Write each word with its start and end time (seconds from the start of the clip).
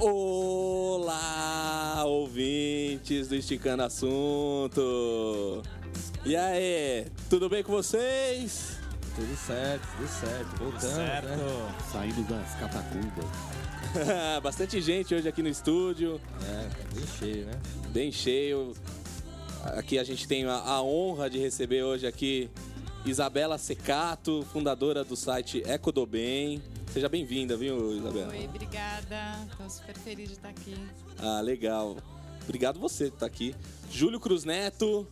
Olá, 0.00 2.04
ouvintes 2.06 3.26
do 3.26 3.34
Esticando 3.34 3.82
Assunto. 3.82 5.60
E 6.24 6.36
aí, 6.36 7.04
tudo 7.28 7.48
bem 7.48 7.64
com 7.64 7.72
vocês? 7.72 8.78
Tudo 9.16 9.36
certo, 9.36 9.82
tudo 9.96 10.08
certo. 10.08 10.56
Voltando, 10.56 10.80
certo. 10.80 11.26
né? 11.26 11.74
Saindo 11.90 12.22
das 12.28 12.54
catacumbas. 12.54 13.24
Bastante 14.40 14.80
gente 14.80 15.16
hoje 15.16 15.28
aqui 15.28 15.42
no 15.42 15.48
estúdio, 15.48 16.20
É, 16.44 16.68
bem 16.94 17.06
cheio, 17.18 17.46
né? 17.46 17.60
bem 17.90 18.12
cheio. 18.12 18.74
Aqui 19.76 19.98
a 19.98 20.04
gente 20.04 20.28
tem 20.28 20.44
a, 20.44 20.54
a 20.54 20.80
honra 20.80 21.28
de 21.28 21.40
receber 21.40 21.82
hoje 21.82 22.06
aqui 22.06 22.48
Isabela 23.04 23.58
Secato, 23.58 24.46
fundadora 24.52 25.02
do 25.02 25.16
site 25.16 25.60
Eco 25.66 25.90
do 25.90 26.06
Bem. 26.06 26.62
Seja 26.98 27.08
bem-vinda, 27.08 27.56
viu, 27.56 27.96
Isabela? 27.96 28.32
Oi, 28.32 28.44
obrigada. 28.46 29.48
Tô 29.56 29.70
super 29.70 29.96
feliz 29.96 30.30
de 30.30 30.34
estar 30.34 30.48
aqui. 30.48 30.74
Ah, 31.16 31.40
legal. 31.40 31.96
Obrigado 32.42 32.80
você 32.80 33.08
que 33.08 33.16
tá 33.16 33.24
aqui. 33.24 33.54
Júlio 33.88 34.18
Cruz 34.18 34.44
Neto 34.44 35.06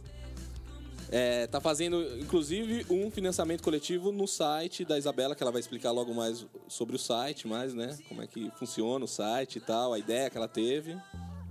é, 1.13 1.47
tá 1.47 1.61
fazendo, 1.61 2.19
inclusive, 2.19 2.85
um 2.91 3.09
financiamento 3.09 3.63
coletivo 3.63 4.11
no 4.11 4.27
site 4.27 4.85
da 4.85 4.99
Isabela, 4.99 5.37
que 5.37 5.45
ela 5.45 5.53
vai 5.53 5.61
explicar 5.61 5.93
logo 5.93 6.13
mais 6.13 6.45
sobre 6.67 6.97
o 6.97 6.99
site, 6.99 7.47
mais, 7.47 7.73
né? 7.73 7.97
Como 8.09 8.21
é 8.21 8.27
que 8.27 8.51
funciona 8.59 9.05
o 9.05 9.09
site 9.09 9.59
e 9.59 9.61
tal, 9.61 9.93
a 9.93 9.99
ideia 10.01 10.29
que 10.29 10.37
ela 10.37 10.49
teve. 10.49 11.01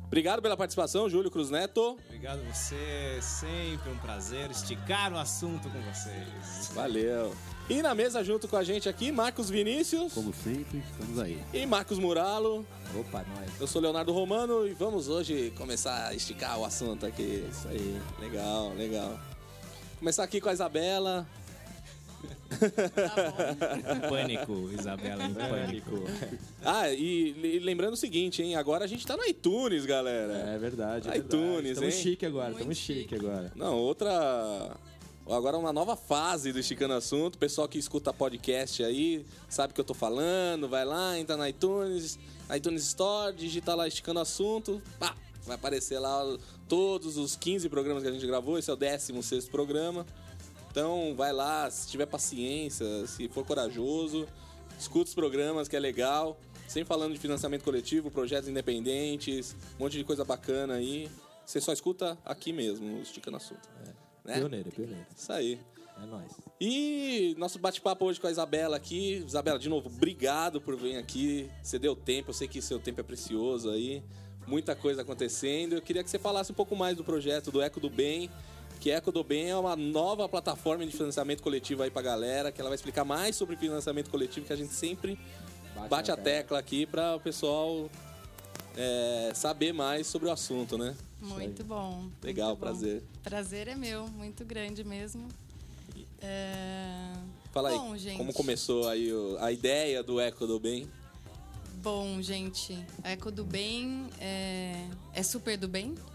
Obrigado 0.06 0.42
pela 0.42 0.58
participação, 0.58 1.10
Júlio 1.10 1.32
Cruz 1.32 1.50
Neto. 1.50 1.98
Obrigado 2.08 2.42
a 2.42 2.54
você, 2.54 3.22
sempre 3.22 3.90
um 3.90 3.98
prazer 4.00 4.52
esticar 4.52 5.14
o 5.14 5.18
assunto 5.18 5.70
com 5.70 5.82
vocês. 5.82 6.74
Valeu. 6.74 7.34
E 7.68 7.82
na 7.82 7.96
mesa 7.96 8.24
junto 8.24 8.48
com 8.48 8.56
a 8.58 8.64
gente 8.64 8.88
aqui, 8.88 9.12
Marcos 9.12 9.50
Vinícius 9.50 10.14
Como 10.14 10.32
sempre, 10.34 10.84
estamos 10.92 11.20
aí. 11.20 11.40
e 11.52 11.66
Marcos 11.66 11.98
Muralo. 11.98 12.66
Opa, 12.96 13.26
nós. 13.36 13.60
Eu 13.60 13.66
sou 13.66 13.82
Leonardo 13.82 14.14
Romano 14.14 14.68
e 14.68 14.74
vamos 14.74 15.08
hoje 15.10 15.52
começar 15.58 16.08
a 16.10 16.14
esticar 16.14 16.60
o 16.60 16.66
assunto 16.66 17.06
aqui. 17.08 17.44
Isso 17.50 17.68
aí. 17.68 18.00
Legal, 18.20 18.72
legal. 18.76 19.20
Começar 19.98 20.24
aqui 20.24 20.40
com 20.40 20.50
a 20.50 20.54
Isabela. 20.54 21.28
Pânico, 24.10 24.70
Isabela, 24.72 25.24
em 25.26 25.34
pânico. 25.34 26.04
Ah, 26.64 26.90
e, 26.92 27.36
e 27.56 27.60
lembrando 27.60 27.94
o 27.94 27.98
seguinte, 27.98 28.42
hein? 28.44 28.56
Agora 28.56 28.86
a 28.86 28.88
gente 28.88 29.06
tá 29.06 29.18
no 29.18 29.26
iTunes, 29.26 29.86
galera. 29.86 30.34
É 30.34 30.58
verdade. 30.58 31.10
É 31.10 31.18
iTunes, 31.18 31.46
verdade. 31.46 31.70
Estamos 31.72 31.96
hein? 31.96 32.02
chique 32.02 32.26
agora, 32.26 32.46
Muito 32.50 32.58
estamos 32.60 32.78
chique 32.78 33.00
chique. 33.02 33.16
agora. 33.16 33.52
Não, 33.56 33.76
outra. 33.78 34.72
Agora 35.28 35.58
uma 35.58 35.74
nova 35.74 35.96
fase 35.96 36.54
do 36.54 36.60
Esticando 36.60 36.94
Assunto. 36.94 37.40
Pessoal 37.40 37.68
que 37.68 37.80
escuta 37.80 38.14
podcast 38.14 38.84
aí, 38.84 39.26
sabe 39.50 39.72
o 39.72 39.74
que 39.74 39.82
eu 39.82 39.86
tô 39.86 39.96
falando, 39.96 40.70
vai 40.70 40.86
lá, 40.86 41.18
entra 41.18 41.36
no 41.36 41.48
iTunes, 41.48 42.20
iTunes 42.56 42.84
Store, 42.84 43.36
digita 43.36 43.74
lá 43.74 43.88
Esticando 43.88 44.20
Assunto, 44.20 44.80
pá, 45.00 45.16
vai 45.44 45.56
aparecer 45.56 45.98
lá 45.98 46.22
todos 46.70 47.18
os 47.18 47.36
15 47.36 47.68
programas 47.70 48.04
que 48.04 48.10
a 48.10 48.12
gente 48.12 48.26
gravou. 48.28 48.60
Esse 48.60 48.70
é 48.70 48.74
o 48.74 48.76
16 48.76 49.50
programa. 49.50 50.06
Então 50.70 51.16
vai 51.18 51.34
lá, 51.34 51.72
se 51.72 51.88
tiver 51.88 52.06
paciência, 52.06 52.86
se 53.08 53.28
for 53.28 53.44
corajoso, 53.44 54.28
escuta 54.80 55.10
os 55.10 55.16
programas 55.16 55.68
que 55.68 55.76
é 55.76 55.80
legal. 55.80 56.40
Sempre 56.68 56.88
falando 56.88 57.14
de 57.14 57.20
financiamento 57.20 57.64
coletivo, 57.64 58.12
projetos 58.12 58.48
independentes, 58.48 59.56
um 59.80 59.86
monte 59.86 59.98
de 59.98 60.04
coisa 60.04 60.24
bacana 60.24 60.76
aí. 60.76 61.10
Você 61.44 61.60
só 61.60 61.74
escuta 61.74 62.16
aqui 62.24 62.54
mesmo, 62.54 62.88
no 62.88 63.02
Esticando 63.02 63.38
Assunto. 63.38 63.68
Né? 64.26 64.36
Pioneiro, 64.36 64.72
pioneiro. 64.72 65.06
Isso 65.16 65.32
aí. 65.32 65.60
É 66.02 66.06
nóis. 66.06 66.32
E 66.60 67.36
nosso 67.38 67.58
bate-papo 67.58 68.06
hoje 68.06 68.20
com 68.20 68.28
a 68.28 68.32
Isabela 68.32 68.76
aqui. 68.76 69.24
Isabela, 69.26 69.58
de 69.58 69.70
novo, 69.70 69.88
obrigado 69.88 70.60
por 70.60 70.76
vir 70.76 70.98
aqui. 70.98 71.50
Você 71.62 71.80
deu 71.80 71.96
tempo, 71.96 72.32
eu 72.32 72.34
sei 72.34 72.48
que 72.48 72.62
seu 72.62 72.80
tempo 72.80 73.00
é 73.00 73.04
precioso 73.04 73.70
aí. 73.70 74.04
Muita 74.46 74.76
coisa 74.76 75.04
acontecendo. 75.04 75.74
Eu 75.74 75.82
queria 75.82 76.04
que 76.04 76.10
você 76.10 76.20
falasse 76.20 76.52
um 76.52 76.56
pouco 76.56 76.76
mais 76.76 76.98
do 76.98 77.04
projeto 77.04 77.52
do 77.52 77.62
Eco 77.62 77.80
do 77.80 77.90
Bem. 77.90 78.30
Que 78.80 78.92
Eco 78.92 79.12
do 79.12 79.24
Bem 79.24 79.50
é 79.50 79.56
uma 79.56 79.76
nova 79.76 80.28
plataforma 80.28 80.86
de 80.86 80.92
financiamento 80.92 81.42
coletivo 81.42 81.84
aí 81.84 81.90
pra 81.90 82.02
galera. 82.02 82.52
Que 82.52 82.60
ela 82.60 82.70
vai 82.70 82.76
explicar 82.76 83.06
mais 83.06 83.36
sobre 83.36 83.56
financiamento 83.56 84.10
coletivo 84.10 84.46
que 84.46 84.54
a 84.54 84.58
gente 84.58 84.74
sempre 84.74 85.18
bate, 85.90 86.12
a 86.12 86.18
tecla 86.18 86.60
aqui 86.60 86.86
para 86.86 87.16
o 87.16 87.20
pessoal 87.20 87.90
é, 88.78 89.32
saber 89.34 89.74
mais 89.74 90.08
sobre 90.08 90.28
o 90.28 90.32
assunto, 90.32 90.78
né? 90.78 90.96
Muito 91.22 91.64
bom. 91.64 92.10
Legal, 92.22 92.50
muito 92.50 92.60
bom. 92.60 92.66
prazer. 92.66 93.04
Prazer 93.24 93.68
é 93.68 93.76
meu, 93.76 94.08
muito 94.08 94.44
grande 94.46 94.84
mesmo. 94.84 95.28
É... 96.22 97.14
Fala 97.52 97.70
aí, 97.70 97.78
Bom, 97.78 97.96
gente. 97.96 98.18
como 98.18 98.34
começou 98.34 98.88
aí 98.90 99.10
a 99.40 99.52
ideia 99.52 100.04
do 100.04 100.20
Eco 100.20 100.46
do 100.46 100.60
Bem? 100.60 100.90
Bom, 101.82 102.22
gente, 102.22 102.78
a 103.04 103.12
Eco 103.12 103.32
do 103.32 103.46
Bem 103.46 104.10
é, 104.20 104.88
é 105.14 105.24
super 105.24 105.58
do 105.58 105.68
bem. 105.68 105.96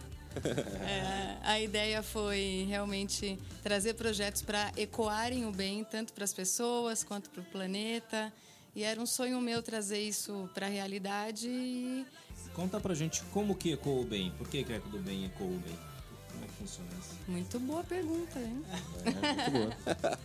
É, 0.80 1.38
a 1.42 1.60
ideia 1.60 2.04
foi 2.04 2.64
realmente 2.68 3.36
trazer 3.64 3.94
projetos 3.94 4.42
para 4.42 4.72
ecoarem 4.76 5.44
o 5.44 5.50
bem, 5.50 5.82
tanto 5.82 6.12
para 6.12 6.22
as 6.22 6.32
pessoas 6.32 7.02
quanto 7.02 7.28
para 7.30 7.40
o 7.40 7.44
planeta. 7.44 8.32
E 8.74 8.84
era 8.84 9.00
um 9.00 9.06
sonho 9.06 9.40
meu 9.40 9.60
trazer 9.60 9.98
isso 10.00 10.48
para 10.54 10.66
a 10.66 10.68
realidade 10.68 11.48
e 11.48 12.06
Conta 12.60 12.78
pra 12.78 12.92
gente 12.92 13.22
como 13.32 13.54
que 13.54 13.72
ecoou 13.72 14.04
bem. 14.04 14.32
Por 14.36 14.46
que 14.46 14.62
que 14.62 14.70
o 14.70 14.76
Eco 14.76 14.90
do 14.90 14.98
Bem 14.98 15.24
ecoou 15.24 15.48
bem? 15.48 15.78
Como 16.30 16.44
é 16.44 16.46
que 16.46 16.52
funciona 16.52 16.90
isso? 17.00 17.16
Muito 17.26 17.58
boa 17.58 17.82
pergunta, 17.82 18.38
hein? 18.38 18.62
É, 18.68 19.10
muito 19.40 19.50
boa. 19.50 20.18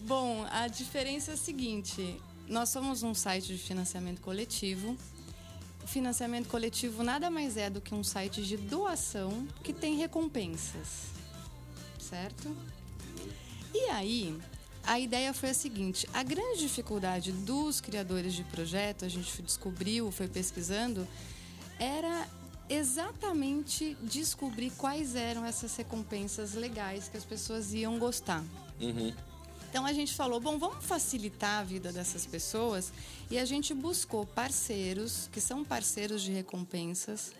Bom, 0.00 0.46
a 0.50 0.68
diferença 0.68 1.30
é 1.30 1.34
a 1.34 1.38
seguinte: 1.38 2.20
nós 2.46 2.68
somos 2.68 3.02
um 3.02 3.14
site 3.14 3.46
de 3.46 3.58
financiamento 3.58 4.20
coletivo. 4.20 4.94
O 5.82 5.86
financiamento 5.86 6.50
coletivo 6.50 7.02
nada 7.02 7.30
mais 7.30 7.56
é 7.56 7.70
do 7.70 7.80
que 7.80 7.94
um 7.94 8.04
site 8.04 8.42
de 8.42 8.58
doação 8.58 9.48
que 9.62 9.72
tem 9.72 9.96
recompensas, 9.96 11.06
certo? 11.98 12.54
E 13.72 13.88
aí, 13.88 14.38
a 14.86 14.98
ideia 14.98 15.32
foi 15.32 15.50
a 15.50 15.54
seguinte: 15.54 16.08
a 16.12 16.22
grande 16.22 16.60
dificuldade 16.60 17.32
dos 17.32 17.80
criadores 17.80 18.34
de 18.34 18.44
projeto, 18.44 19.04
a 19.04 19.08
gente 19.08 19.42
descobriu, 19.42 20.10
foi 20.10 20.28
pesquisando, 20.28 21.06
era 21.78 22.28
exatamente 22.68 23.96
descobrir 24.02 24.70
quais 24.70 25.14
eram 25.14 25.44
essas 25.44 25.76
recompensas 25.76 26.54
legais 26.54 27.08
que 27.08 27.16
as 27.16 27.24
pessoas 27.24 27.74
iam 27.74 27.98
gostar. 27.98 28.42
Uhum. 28.80 29.12
Então 29.68 29.84
a 29.84 29.92
gente 29.92 30.14
falou, 30.14 30.38
bom, 30.38 30.56
vamos 30.56 30.84
facilitar 30.84 31.60
a 31.60 31.64
vida 31.64 31.92
dessas 31.92 32.24
pessoas 32.24 32.92
e 33.28 33.36
a 33.36 33.44
gente 33.44 33.74
buscou 33.74 34.24
parceiros 34.24 35.28
que 35.32 35.40
são 35.40 35.64
parceiros 35.64 36.22
de 36.22 36.30
recompensas, 36.30 37.32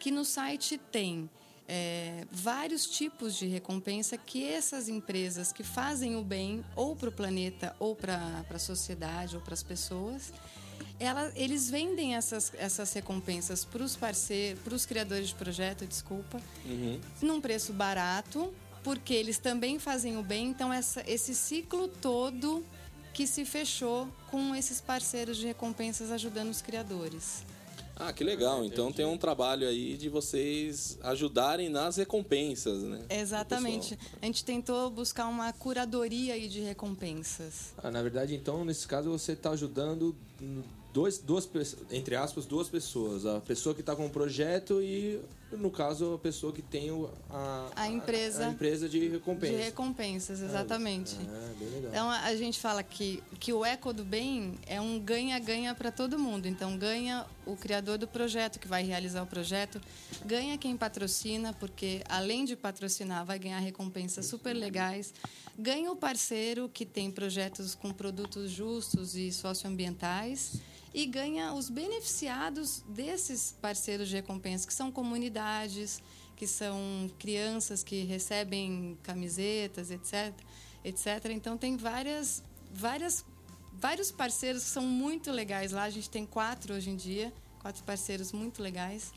que 0.00 0.10
no 0.10 0.24
site 0.24 0.78
tem 0.78 1.28
é, 1.68 2.26
vários 2.30 2.86
tipos 2.86 3.36
de 3.36 3.46
recompensa 3.46 4.16
que 4.16 4.44
essas 4.44 4.88
empresas 4.88 5.52
que 5.52 5.62
fazem 5.62 6.16
o 6.16 6.22
bem 6.22 6.64
ou 6.74 6.96
para 6.96 7.08
o 7.08 7.12
planeta 7.12 7.74
ou 7.78 7.94
para 7.94 8.44
a 8.48 8.58
sociedade 8.58 9.36
ou 9.36 9.42
para 9.42 9.54
as 9.54 9.62
pessoas, 9.62 10.32
ela, 10.98 11.32
eles 11.34 11.70
vendem 11.70 12.14
essas, 12.14 12.52
essas 12.56 12.92
recompensas 12.92 13.64
para 13.64 13.82
os 13.82 13.96
parceiros, 13.96 14.62
para 14.62 14.74
os 14.74 14.86
criadores 14.86 15.28
de 15.28 15.34
projeto, 15.34 15.86
desculpa, 15.86 16.40
num 17.20 17.40
preço 17.40 17.72
barato, 17.72 18.52
porque 18.82 19.14
eles 19.14 19.38
também 19.38 19.78
fazem 19.78 20.16
o 20.16 20.22
bem. 20.22 20.48
Então, 20.48 20.72
essa, 20.72 21.02
esse 21.06 21.34
ciclo 21.34 21.88
todo 21.88 22.64
que 23.12 23.26
se 23.26 23.44
fechou 23.44 24.08
com 24.30 24.54
esses 24.54 24.80
parceiros 24.80 25.36
de 25.36 25.46
recompensas 25.46 26.10
ajudando 26.10 26.50
os 26.50 26.62
criadores. 26.62 27.44
Ah, 27.96 28.12
que 28.12 28.24
legal. 28.24 28.64
Então 28.64 28.92
tem 28.92 29.04
um 29.04 29.16
trabalho 29.16 29.68
aí 29.68 29.96
de 29.96 30.08
vocês 30.08 30.98
ajudarem 31.02 31.68
nas 31.68 31.96
recompensas, 31.96 32.82
né? 32.82 33.00
Exatamente. 33.08 33.98
A 34.20 34.26
gente 34.26 34.44
tentou 34.44 34.90
buscar 34.90 35.26
uma 35.28 35.52
curadoria 35.52 36.34
aí 36.34 36.48
de 36.48 36.60
recompensas. 36.60 37.72
Ah, 37.78 37.90
na 37.90 38.02
verdade, 38.02 38.34
então, 38.34 38.64
nesse 38.64 38.86
caso, 38.86 39.10
você 39.10 39.32
está 39.32 39.50
ajudando 39.50 40.14
dois, 40.92 41.18
duas, 41.18 41.48
entre 41.90 42.16
aspas, 42.16 42.46
duas 42.46 42.68
pessoas. 42.68 43.26
A 43.26 43.40
pessoa 43.40 43.74
que 43.74 43.80
está 43.80 43.94
com 43.94 44.06
o 44.06 44.10
projeto 44.10 44.82
e, 44.82 45.20
no 45.58 45.70
caso, 45.70 46.14
a 46.14 46.18
pessoa 46.18 46.52
que 46.52 46.62
tem 46.62 46.90
o- 46.90 47.10
a, 47.30 47.68
A 47.76 47.88
empresa. 47.88 48.46
a, 48.46 48.50
empresa 48.50 48.88
de 48.88 49.08
recompensa. 49.08 49.52
De 49.56 49.62
recompensas, 49.62 50.40
exatamente. 50.40 51.16
Ah, 51.28 51.52
bem 51.58 51.68
legal. 51.70 51.90
Então 51.90 52.10
a 52.10 52.22
a 52.32 52.36
gente 52.36 52.58
fala 52.58 52.82
que, 52.82 53.22
que 53.38 53.52
o 53.52 53.64
eco 53.64 53.92
do 53.92 54.04
bem 54.04 54.54
é 54.66 54.80
um 54.80 54.98
ganha-ganha 54.98 55.74
para 55.74 55.90
todo 55.92 56.18
mundo. 56.18 56.46
Então 56.46 56.76
ganha 56.78 57.26
o 57.44 57.56
criador 57.56 57.98
do 57.98 58.06
projeto 58.08 58.58
que 58.58 58.66
vai 58.68 58.82
realizar 58.84 59.22
o 59.22 59.26
projeto, 59.26 59.80
ganha 60.24 60.56
quem 60.56 60.76
patrocina, 60.76 61.52
porque 61.52 62.02
além 62.08 62.44
de 62.44 62.56
patrocinar, 62.56 63.24
vai 63.26 63.38
ganhar 63.38 63.58
recompensas 63.58 64.26
super 64.26 64.54
legais, 64.54 65.12
ganha 65.58 65.90
o 65.92 65.96
parceiro 65.96 66.68
que 66.72 66.86
tem 66.86 67.10
projetos 67.10 67.74
com 67.74 67.92
produtos 67.92 68.50
justos 68.50 69.14
e 69.16 69.30
socioambientais. 69.32 70.60
E 70.94 71.06
ganha 71.06 71.54
os 71.54 71.70
beneficiados 71.70 72.82
desses 72.88 73.52
parceiros 73.60 74.08
de 74.08 74.16
recompensa, 74.16 74.66
que 74.66 74.74
são 74.74 74.92
comunidades, 74.92 76.02
que 76.36 76.46
são 76.46 77.10
crianças 77.18 77.82
que 77.82 78.02
recebem 78.02 78.98
camisetas, 79.02 79.90
etc, 79.90 80.34
etc. 80.84 81.06
Então 81.30 81.56
tem 81.56 81.76
várias, 81.76 82.42
várias, 82.72 83.24
vários 83.72 84.10
parceiros 84.10 84.64
que 84.64 84.70
são 84.70 84.82
muito 84.82 85.30
legais 85.30 85.72
lá. 85.72 85.84
A 85.84 85.90
gente 85.90 86.10
tem 86.10 86.26
quatro 86.26 86.74
hoje 86.74 86.90
em 86.90 86.96
dia, 86.96 87.32
quatro 87.60 87.82
parceiros 87.84 88.32
muito 88.32 88.62
legais. 88.62 89.12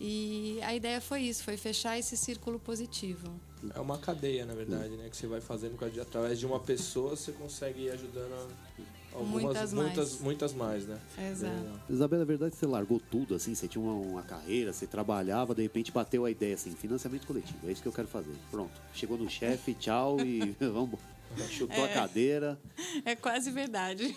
E 0.00 0.58
a 0.62 0.74
ideia 0.74 1.00
foi 1.00 1.22
isso, 1.22 1.42
foi 1.42 1.56
fechar 1.56 1.98
esse 1.98 2.16
círculo 2.16 2.58
positivo. 2.58 3.40
É 3.74 3.80
uma 3.80 3.98
cadeia, 3.98 4.44
na 4.44 4.54
verdade, 4.54 4.96
né? 4.96 5.08
Que 5.08 5.16
você 5.16 5.26
vai 5.26 5.40
fazendo 5.40 5.78
através 6.00 6.38
de 6.38 6.46
uma 6.46 6.60
pessoa, 6.60 7.16
você 7.16 7.32
consegue 7.32 7.84
ir 7.84 7.90
ajudando 7.90 8.52
algumas, 9.16 9.42
Muitas 9.42 9.72
muitas, 9.72 9.96
mais. 10.10 10.20
muitas 10.20 10.52
mais, 10.52 10.86
né? 10.86 10.98
Exato. 11.30 11.54
Legal. 11.54 11.80
Isabela, 11.88 12.22
é 12.22 12.26
verdade 12.26 12.50
que 12.52 12.56
você 12.58 12.66
largou 12.66 13.00
tudo, 13.10 13.34
assim, 13.34 13.54
você 13.54 13.66
tinha 13.66 13.82
uma, 13.82 13.94
uma 13.94 14.22
carreira, 14.22 14.72
você 14.72 14.86
trabalhava, 14.86 15.54
de 15.54 15.62
repente 15.62 15.90
bateu 15.90 16.24
a 16.24 16.30
ideia, 16.30 16.54
assim, 16.54 16.70
financiamento 16.72 17.26
coletivo, 17.26 17.68
é 17.68 17.72
isso 17.72 17.82
que 17.82 17.88
eu 17.88 17.92
quero 17.92 18.08
fazer. 18.08 18.34
Pronto, 18.50 18.72
chegou 18.94 19.16
no 19.16 19.28
chefe, 19.28 19.74
tchau 19.74 20.20
e 20.20 20.54
vamos. 20.60 20.98
Chutou 21.50 21.84
a 21.84 21.88
cadeira. 21.88 22.58
É 23.04 23.14
quase 23.16 23.50
verdade. 23.50 24.16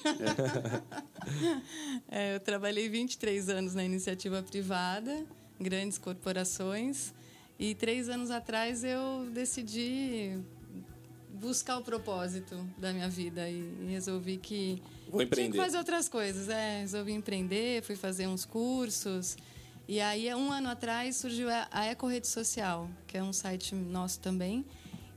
É, 2.07 2.35
eu 2.35 2.39
trabalhei 2.39 2.87
23 2.87 3.49
anos 3.49 3.73
na 3.73 3.83
iniciativa 3.83 4.41
privada, 4.41 5.25
grandes 5.59 5.97
corporações, 5.97 7.13
e 7.57 7.75
três 7.75 8.07
anos 8.09 8.31
atrás 8.31 8.83
eu 8.83 9.27
decidi 9.33 10.37
buscar 11.39 11.77
o 11.77 11.81
propósito 11.81 12.55
da 12.77 12.91
minha 12.91 13.09
vida 13.09 13.49
e 13.49 13.87
resolvi 13.89 14.37
que 14.37 14.81
Vou 15.07 15.19
tinha 15.19 15.25
que 15.27 15.33
empreender. 15.41 15.57
fazer 15.57 15.77
outras 15.77 16.09
coisas. 16.09 16.49
É, 16.49 16.81
resolvi 16.81 17.13
empreender, 17.13 17.81
fui 17.83 17.95
fazer 17.95 18.27
uns 18.27 18.45
cursos. 18.45 19.37
E 19.87 19.99
aí, 19.99 20.33
um 20.35 20.51
ano 20.51 20.69
atrás, 20.69 21.15
surgiu 21.15 21.49
a 21.49 21.67
a 21.71 21.85
Eco 21.85 22.07
Rede 22.07 22.27
Social, 22.27 22.89
que 23.07 23.17
é 23.17 23.23
um 23.23 23.33
site 23.33 23.73
nosso 23.73 24.19
também, 24.19 24.63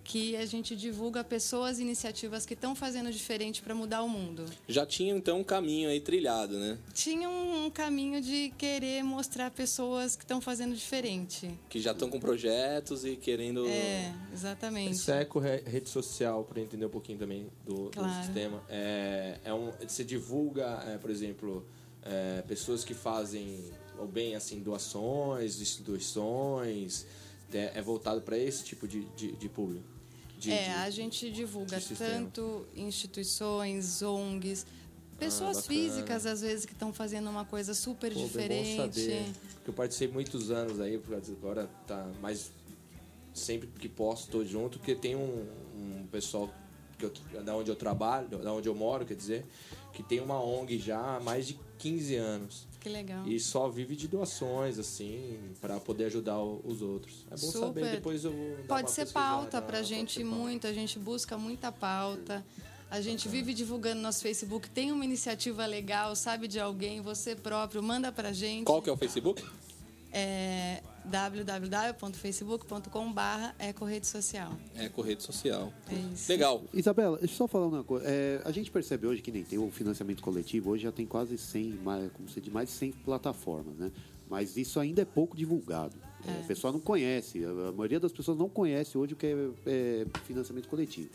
que 0.04 0.34
a 0.36 0.44
gente 0.44 0.74
divulga 0.74 1.22
pessoas 1.22 1.78
e 1.78 1.82
iniciativas 1.82 2.44
que 2.44 2.54
estão 2.54 2.74
fazendo 2.74 3.10
diferente 3.12 3.62
para 3.62 3.74
mudar 3.74 4.02
o 4.02 4.08
mundo. 4.08 4.44
Já 4.66 4.84
tinha 4.84 5.14
então 5.14 5.40
um 5.40 5.44
caminho 5.44 5.88
aí 5.88 6.00
trilhado, 6.00 6.58
né? 6.58 6.76
Tinha 6.92 7.28
um, 7.28 7.66
um 7.66 7.70
caminho 7.70 8.20
de 8.20 8.50
querer 8.58 9.02
mostrar 9.04 9.50
pessoas 9.52 10.16
que 10.16 10.24
estão 10.24 10.40
fazendo 10.40 10.74
diferente. 10.74 11.50
Que 11.68 11.80
já 11.80 11.92
estão 11.92 12.10
com 12.10 12.18
projetos 12.18 13.04
e 13.04 13.14
querendo. 13.16 13.66
É, 13.68 14.12
exatamente. 14.32 15.08
Eco 15.10 15.38
re- 15.38 15.62
rede 15.64 15.88
social, 15.88 16.42
para 16.44 16.60
entender 16.60 16.84
um 16.86 16.90
pouquinho 16.90 17.18
também 17.18 17.46
do, 17.64 17.84
do 17.84 17.90
Claro. 17.90 18.24
sistema, 18.24 18.62
é, 18.68 19.38
é 19.44 19.54
um, 19.54 19.70
você 19.86 20.02
divulga, 20.02 20.82
é, 20.88 20.98
por 20.98 21.10
exemplo, 21.10 21.64
é, 22.02 22.42
pessoas 22.42 22.84
que 22.84 22.92
fazem 22.94 23.70
o 24.00 24.06
bem, 24.06 24.34
assim, 24.34 24.58
doações, 24.60 25.60
instituições, 25.60 27.06
é, 27.52 27.72
é 27.74 27.82
voltado 27.82 28.20
para 28.22 28.36
esse 28.36 28.64
tipo 28.64 28.88
de, 28.88 29.04
de, 29.16 29.32
de 29.32 29.48
público? 29.48 29.84
De- 30.42 30.50
é, 30.52 30.64
de- 30.64 30.70
a 30.70 30.90
gente 30.90 31.30
divulga 31.30 31.80
tanto 31.96 32.66
instituições, 32.74 34.02
ONGs, 34.02 34.66
pessoas 35.18 35.58
Ah, 35.58 35.62
físicas, 35.62 36.26
às 36.26 36.40
vezes, 36.40 36.66
que 36.66 36.72
estão 36.72 36.92
fazendo 36.92 37.30
uma 37.30 37.44
coisa 37.44 37.74
super 37.74 38.12
Pô, 38.12 38.20
diferente. 38.24 38.76
bom 38.76 38.92
saber. 38.92 39.24
Porque 39.54 39.70
eu 39.70 39.74
participei 39.74 40.08
muitos 40.12 40.50
anos 40.50 40.80
aí, 40.80 41.00
agora 41.38 41.70
tá 41.86 42.10
mais 42.20 42.50
sempre 43.32 43.68
que 43.78 43.88
posso 43.88 44.28
tô 44.28 44.44
junto, 44.44 44.78
porque 44.78 44.94
tem 44.94 45.14
um, 45.16 45.46
um 45.76 46.06
pessoal 46.10 46.52
que 47.10 47.34
eu, 47.36 47.42
da 47.42 47.56
onde 47.56 47.70
eu 47.70 47.76
trabalho, 47.76 48.28
da 48.28 48.52
onde 48.52 48.68
eu 48.68 48.74
moro, 48.74 49.04
quer 49.04 49.14
dizer, 49.14 49.44
que 49.92 50.02
tem 50.02 50.20
uma 50.20 50.42
ONG 50.42 50.78
já 50.78 51.16
há 51.16 51.20
mais 51.20 51.46
de 51.46 51.58
15 51.78 52.16
anos 52.16 52.66
Que 52.80 52.88
legal. 52.88 53.26
e 53.26 53.38
só 53.40 53.68
vive 53.68 53.96
de 53.96 54.06
doações 54.08 54.78
assim 54.78 55.38
para 55.60 55.80
poder 55.80 56.04
ajudar 56.04 56.40
os 56.40 56.80
outros. 56.82 57.26
É 57.30 57.30
bom 57.30 57.36
Super. 57.36 57.60
saber, 57.60 57.90
depois 57.92 58.24
eu 58.24 58.32
vou 58.32 58.56
dar 58.58 58.64
Pode 58.68 58.90
ser 58.90 59.06
pauta 59.12 59.60
pra 59.60 59.82
gente 59.82 60.22
muito, 60.22 60.66
a 60.66 60.72
gente 60.72 60.98
busca 60.98 61.36
muita 61.36 61.72
pauta. 61.72 62.44
A 62.90 63.00
gente 63.00 63.26
vive 63.26 63.54
divulgando 63.54 63.96
no 63.96 64.02
nosso 64.02 64.20
Facebook, 64.20 64.68
tem 64.68 64.92
uma 64.92 65.02
iniciativa 65.02 65.64
legal, 65.64 66.14
sabe 66.14 66.46
de 66.46 66.60
alguém, 66.60 67.00
você 67.00 67.34
próprio, 67.34 67.82
manda 67.82 68.12
pra 68.12 68.32
gente. 68.34 68.64
Qual 68.64 68.82
que 68.82 68.90
é 68.90 68.92
o 68.92 68.96
Facebook? 68.98 69.42
É 70.12 70.82
www.facebook.com 71.04 73.12
barra 73.12 73.54
ecorrede 73.58 74.06
social. 74.06 74.52
É 74.74 74.88
Correde 74.88 75.22
Social. 75.22 75.70
É 75.90 75.94
isso. 76.12 76.30
Legal. 76.30 76.62
Isabela, 76.72 77.18
deixa 77.18 77.34
eu 77.34 77.38
só 77.38 77.48
falar 77.48 77.66
uma 77.66 77.84
coisa. 77.84 78.06
É, 78.06 78.40
a 78.44 78.52
gente 78.52 78.70
percebe 78.70 79.06
hoje 79.06 79.22
que 79.22 79.32
nem 79.32 79.44
tem 79.44 79.58
o 79.58 79.70
financiamento 79.70 80.22
coletivo, 80.22 80.70
hoje 80.70 80.84
já 80.84 80.92
tem 80.92 81.06
quase 81.06 81.36
100, 81.36 81.72
mais, 81.84 82.10
como 82.12 82.28
se 82.28 82.40
diz, 82.40 82.52
mais 82.52 82.68
de 82.68 82.74
100 82.74 82.92
plataformas, 82.92 83.76
né? 83.76 83.90
Mas 84.28 84.56
isso 84.56 84.78
ainda 84.80 85.02
é 85.02 85.04
pouco 85.04 85.36
divulgado. 85.36 85.96
É, 86.26 86.42
o 86.42 86.46
pessoal 86.46 86.72
não 86.72 86.80
conhece, 86.80 87.44
a, 87.44 87.68
a 87.68 87.72
maioria 87.72 88.00
das 88.00 88.12
pessoas 88.12 88.38
não 88.38 88.48
conhece 88.48 88.96
hoje 88.96 89.12
o 89.12 89.16
que 89.16 89.26
é, 89.26 89.36
é 89.66 90.06
financiamento 90.24 90.68
coletivo. 90.68 91.10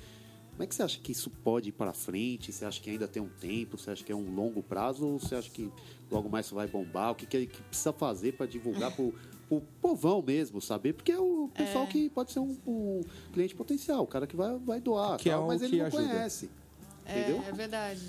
Como 0.57 0.63
é 0.63 0.67
que 0.67 0.73
você 0.73 0.81
acha 0.81 0.99
que 0.99 1.11
isso 1.11 1.29
pode 1.29 1.69
ir 1.69 1.71
para 1.71 1.93
frente? 1.93 2.51
Você 2.51 2.65
acha 2.65 2.81
que 2.81 2.89
ainda 2.89 3.07
tem 3.07 3.21
um 3.21 3.29
tempo? 3.29 3.77
Você 3.77 3.91
acha 3.91 4.03
que 4.03 4.11
é 4.11 4.15
um 4.15 4.33
longo 4.33 4.63
prazo? 4.63 5.05
Ou 5.05 5.19
você 5.19 5.35
acha 5.35 5.51
que 5.51 5.71
logo 6.09 6.27
mais 6.29 6.47
isso 6.47 6.55
vai 6.55 6.67
bombar? 6.67 7.11
O 7.11 7.15
que, 7.15 7.27
que, 7.27 7.45
que 7.45 7.61
precisa 7.61 7.93
fazer 7.93 8.33
para 8.33 8.47
divulgar 8.47 8.91
para 8.91 9.05
o 9.49 9.61
povão 9.81 10.21
mesmo, 10.21 10.61
saber? 10.61 10.93
Porque 10.93 11.11
é 11.11 11.19
o 11.19 11.49
pessoal 11.55 11.87
que 11.87 12.09
pode 12.09 12.31
ser 12.31 12.39
um, 12.39 12.57
um 12.67 13.01
cliente 13.33 13.55
potencial, 13.55 14.03
o 14.03 14.07
cara 14.07 14.27
que 14.27 14.35
vai, 14.35 14.57
vai 14.57 14.79
doar, 14.81 15.17
Que 15.17 15.29
é 15.29 15.33
tal, 15.33 15.43
um 15.43 15.47
mas 15.47 15.61
ele 15.61 15.77
não 15.77 15.85
ajuda. 15.85 16.03
conhece. 16.03 16.49
É, 17.05 17.19
Entendeu? 17.21 17.43
é 17.47 17.51
verdade. 17.51 18.01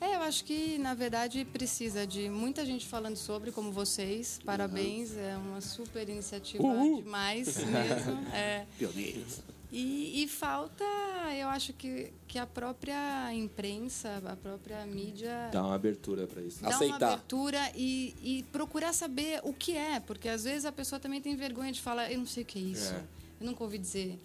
É, 0.00 0.16
eu 0.16 0.20
acho 0.22 0.44
que, 0.44 0.78
na 0.78 0.94
verdade, 0.94 1.44
precisa 1.44 2.04
de 2.04 2.28
muita 2.28 2.66
gente 2.66 2.84
falando 2.88 3.14
sobre, 3.16 3.52
como 3.52 3.70
vocês. 3.70 4.40
Parabéns, 4.44 5.16
é 5.16 5.36
uma 5.36 5.60
super 5.60 6.08
iniciativa 6.08 6.64
demais 6.96 7.56
mesmo. 7.64 8.34
É. 8.34 8.66
Pioneiros. 8.76 9.42
E, 9.74 10.22
e 10.22 10.28
falta, 10.28 10.84
eu 11.34 11.48
acho 11.48 11.72
que, 11.72 12.12
que 12.28 12.38
a 12.38 12.46
própria 12.46 13.32
imprensa, 13.32 14.22
a 14.26 14.36
própria 14.36 14.84
mídia 14.84 15.48
Dá 15.50 15.62
uma 15.62 15.74
abertura 15.74 16.26
para 16.26 16.42
isso. 16.42 16.60
dá 16.60 16.68
uma 16.68 16.76
Aceitar. 16.76 17.12
abertura 17.14 17.58
e, 17.74 18.14
e 18.22 18.42
procurar 18.52 18.92
saber 18.92 19.40
o 19.42 19.54
que 19.54 19.74
é, 19.74 19.98
porque 19.98 20.28
às 20.28 20.44
vezes 20.44 20.66
a 20.66 20.72
pessoa 20.72 21.00
também 21.00 21.22
tem 21.22 21.34
vergonha 21.36 21.72
de 21.72 21.80
falar, 21.80 22.12
eu 22.12 22.18
não 22.18 22.26
sei 22.26 22.42
o 22.42 22.46
que 22.46 22.58
é 22.58 22.62
isso, 22.62 22.92
É. 22.92 23.02
eu 23.40 23.46
nunca 23.46 23.64
ouvi 23.64 23.78
dizer. 23.78 24.18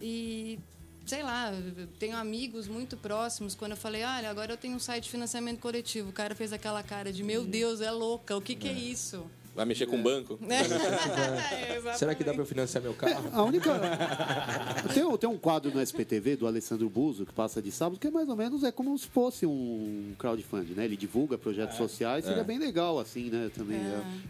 E 0.00 0.58
sei 1.04 1.22
lá, 1.22 1.52
tenho 1.98 2.16
amigos 2.16 2.66
muito 2.66 2.96
próximos, 2.96 3.54
quando 3.54 3.72
eu 3.72 3.76
falei, 3.76 4.02
olha, 4.02 4.30
agora 4.30 4.52
eu 4.54 4.56
tenho 4.56 4.74
um 4.76 4.80
site 4.80 5.04
de 5.04 5.10
financiamento 5.10 5.60
coletivo, 5.60 6.08
o 6.08 6.12
cara 6.12 6.34
fez 6.34 6.54
aquela 6.54 6.82
cara 6.82 7.12
de, 7.12 7.22
meu 7.22 7.44
Deus, 7.44 7.82
é 7.82 7.90
louca, 7.90 8.34
o 8.34 8.40
que, 8.40 8.54
que 8.56 8.66
é 8.66 8.72
isso? 8.72 9.24
Vai 9.56 9.64
mexer 9.64 9.86
com 9.86 10.00
banco? 10.02 10.38
É, 10.46 11.94
Será 11.96 12.14
que 12.14 12.22
dá 12.22 12.32
para 12.32 12.42
eu 12.42 12.46
financiar 12.46 12.82
meu 12.82 12.92
carro? 12.92 13.28
A 13.32 13.42
única. 13.42 13.70
tem, 14.92 15.16
tem 15.16 15.28
um 15.30 15.38
quadro 15.38 15.72
no 15.72 15.80
SPTV 15.80 16.36
do 16.36 16.46
Alessandro 16.46 16.88
Buzo 16.90 17.24
que 17.24 17.32
passa 17.32 17.62
de 17.62 17.70
sábado, 17.72 17.98
que 17.98 18.06
é 18.06 18.10
mais 18.10 18.28
ou 18.28 18.36
menos 18.36 18.62
é 18.64 18.70
como 18.70 18.96
se 18.98 19.06
fosse 19.06 19.46
um 19.46 20.12
crowdfunding, 20.18 20.74
né? 20.74 20.84
Ele 20.84 20.96
divulga 20.96 21.38
projetos 21.38 21.76
sociais, 21.76 22.24
seria 22.24 22.44
bem 22.44 22.58
legal, 22.58 22.98
assim, 22.98 23.30
né? 23.30 23.50
Também. 23.54 23.78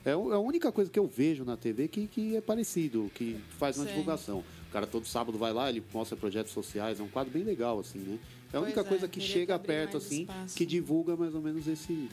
É. 0.05 0.11
É, 0.11 0.13
a 0.13 0.39
única 0.39 0.71
coisa 0.71 0.91
que 0.91 0.99
eu 0.99 1.07
vejo 1.07 1.45
na 1.45 1.57
TV 1.57 1.89
que, 1.89 2.07
que 2.07 2.37
é 2.37 2.41
parecido, 2.41 3.11
que 3.15 3.37
faz 3.59 3.77
uma 3.77 3.85
Sim. 3.85 3.91
divulgação. 3.93 4.45
O 4.69 4.73
cara 4.73 4.87
todo 4.87 5.07
sábado 5.07 5.39
vai 5.39 5.53
lá, 5.53 5.69
ele 5.69 5.83
mostra 5.93 6.17
projetos 6.17 6.53
sociais, 6.53 7.01
é 7.01 7.03
um 7.03 7.09
quadro 7.09 7.33
bem 7.33 7.43
legal, 7.43 7.81
assim, 7.81 7.99
né? 7.99 8.19
É 8.53 8.57
a 8.59 8.61
única 8.61 8.77
Pois 8.83 8.87
é, 8.87 8.89
coisa 8.91 9.09
que 9.09 9.21
chega 9.21 9.59
perto, 9.59 9.97
assim, 9.97 10.23
espaço. 10.23 10.57
que 10.57 10.67
divulga 10.67 11.17
mais 11.17 11.35
ou 11.35 11.41
menos 11.41 11.67
esse. 11.67 12.09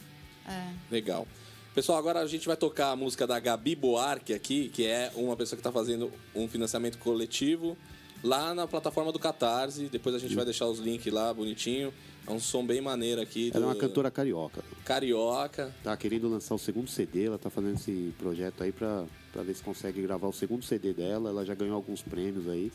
É. 0.46 0.72
Legal. 0.90 1.26
Pessoal, 1.74 1.98
agora 1.98 2.20
a 2.20 2.26
gente 2.26 2.46
vai 2.46 2.56
tocar 2.56 2.90
a 2.92 2.96
música 2.96 3.26
da 3.26 3.38
Gabi 3.40 3.74
Boarque 3.74 4.32
aqui, 4.32 4.68
que 4.68 4.86
é 4.86 5.10
uma 5.16 5.36
pessoa 5.36 5.56
que 5.56 5.60
está 5.60 5.72
fazendo 5.72 6.10
um 6.34 6.46
financiamento 6.46 6.98
coletivo 6.98 7.76
lá 8.22 8.54
na 8.54 8.66
plataforma 8.66 9.10
do 9.10 9.18
Catarse. 9.18 9.88
Depois 9.90 10.14
a 10.14 10.18
gente 10.20 10.36
vai 10.36 10.44
deixar 10.44 10.66
os 10.66 10.78
links 10.78 11.12
lá 11.12 11.34
bonitinho. 11.34 11.92
É 12.26 12.30
um 12.30 12.38
som 12.38 12.64
bem 12.64 12.80
maneiro 12.80 13.20
aqui. 13.20 13.50
Ela 13.52 13.64
é 13.64 13.68
uma 13.68 13.74
do- 13.74 13.80
cantora 13.80 14.08
carioca. 14.10 14.62
Carioca. 14.84 15.74
Tá 15.82 15.96
querendo 15.96 16.28
lançar 16.28 16.54
o 16.54 16.58
segundo 16.58 16.88
CD, 16.88 17.24
ela 17.26 17.38
tá 17.38 17.50
fazendo 17.50 17.74
esse 17.74 18.14
projeto 18.18 18.62
aí 18.62 18.70
pra, 18.70 19.04
pra 19.32 19.42
ver 19.42 19.54
se 19.54 19.62
consegue 19.62 20.00
gravar 20.00 20.28
o 20.28 20.32
segundo 20.32 20.64
CD 20.64 20.92
dela. 20.94 21.30
Ela 21.30 21.44
já 21.44 21.54
ganhou 21.54 21.74
alguns 21.74 22.02
prêmios 22.02 22.48
aí. 22.48 22.70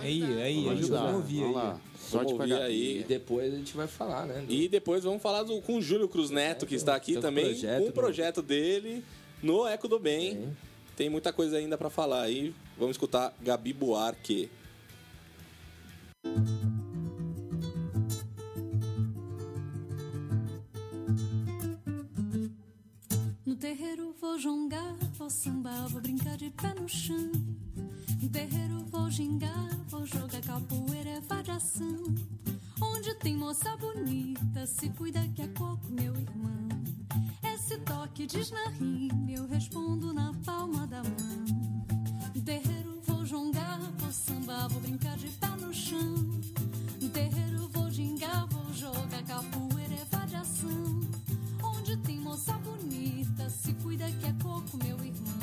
Aí, 0.00 0.20
vamos 0.20 0.38
Aí, 0.38 0.54
Vamos 0.64 0.78
ajudar. 0.80 1.00
vamos 1.00 1.14
ouvir 1.16 1.40
Vamos 1.40 1.56
aí. 1.56 1.62
lá. 1.64 1.80
Sorte 1.98 2.32
Vamos 2.32 2.50
ouvir 2.50 2.62
aí. 2.62 3.00
E 3.00 3.04
depois 3.04 3.52
a 3.52 3.56
gente 3.56 3.76
vai 3.76 3.86
falar, 3.86 4.26
né? 4.26 4.42
do- 4.46 4.52
E 4.52 4.68
depois 4.68 5.04
vamos 5.04 5.22
falar 5.22 5.42
do- 5.42 5.60
com 5.62 5.76
o 5.76 5.82
Júlio 5.82 6.08
Cruz 6.08 6.30
Neto, 6.30 6.66
que 6.66 6.74
está 6.74 6.94
aqui 6.94 7.18
também, 7.20 7.44
projeto 7.46 7.82
com 7.82 7.88
o 7.88 7.92
projeto 7.92 8.42
dele 8.42 9.02
no 9.42 9.66
Eco 9.66 9.88
do 9.88 9.98
Bem. 9.98 10.34
Bem. 10.34 10.56
Tem 10.96 11.10
muita 11.10 11.32
coisa 11.32 11.56
ainda 11.58 11.76
para 11.76 11.90
falar 11.90 12.22
aí. 12.22 12.54
Vamos 12.78 12.94
escutar 12.96 13.34
Gabi 13.42 13.72
Buarque. 13.72 14.48
No 23.44 23.54
terreiro 23.54 24.14
vou 24.20 24.38
jongar, 24.38 24.96
vou 25.16 25.30
sambar, 25.30 25.88
vou 25.88 26.00
brincar 26.00 26.36
de 26.36 26.50
pé 26.50 26.74
no 26.74 26.88
chão. 26.88 27.30
Terreiro 28.32 28.84
vou 28.90 29.10
gingar, 29.10 29.70
vou 29.88 30.04
jogar 30.06 30.42
capoeira, 30.42 31.10
é 31.10 31.20
variação. 31.20 32.02
Onde 32.80 33.14
tem 33.14 33.36
moça 33.36 33.76
bonita, 33.76 34.66
se 34.66 34.90
cuida 34.90 35.26
que 35.34 35.42
é 35.42 35.48
coco, 35.48 35.90
meu 35.90 36.14
irmão. 36.14 36.68
Esse 37.42 37.78
toque 37.78 38.26
diz 38.26 38.50
na 38.50 38.68
rima, 38.70 39.30
eu 39.30 39.46
respondo 39.46 40.12
na 40.12 40.34
palma 40.44 40.86
da 40.86 41.02
mão. 41.02 41.46
Terreiro 42.44 43.00
vou 43.04 43.24
jongar, 43.24 43.80
vou 43.98 44.12
sambar, 44.12 44.68
vou 44.68 44.80
brincar 44.80 45.16
de 45.16 45.28
pé 45.28 45.48
no 45.60 45.72
chão. 45.72 46.40
Terreiro 47.12 47.68
vou 47.72 47.90
gingar, 47.90 48.46
vou 48.48 48.72
jogar 48.74 49.22
capoeira, 49.24 49.94
é 49.94 50.04
variação. 50.16 51.00
Onde 51.62 51.96
tem 51.98 52.20
moça 52.20 52.52
bonita, 52.58 53.48
se 53.48 53.72
cuida 53.74 54.10
que 54.12 54.26
é 54.26 54.32
coco, 54.42 54.76
meu 54.84 55.02
irmão. 55.02 55.35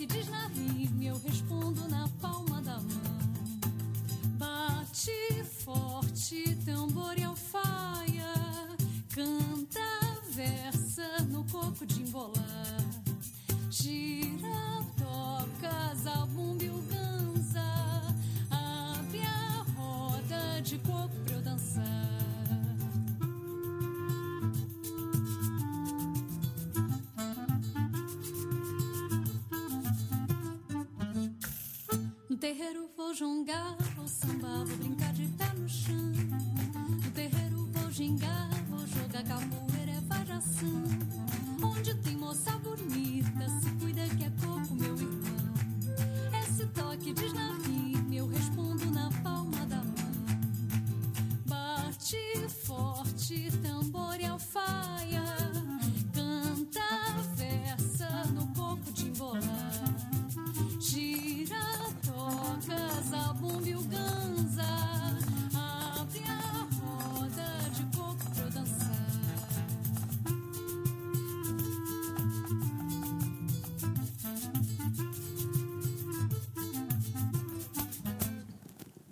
Toque 0.00 0.06
diz 0.06 0.28
na 0.30 0.46
rima, 0.46 1.04
eu 1.04 1.20
respondo 1.26 1.86
na 1.90 2.08
palma 2.22 2.49
terreiro 32.50 32.90
vou 32.96 33.14
jongar, 33.14 33.76
vou 33.94 34.08
sambar, 34.08 34.64
vou 34.64 34.76
brincar 34.78 35.09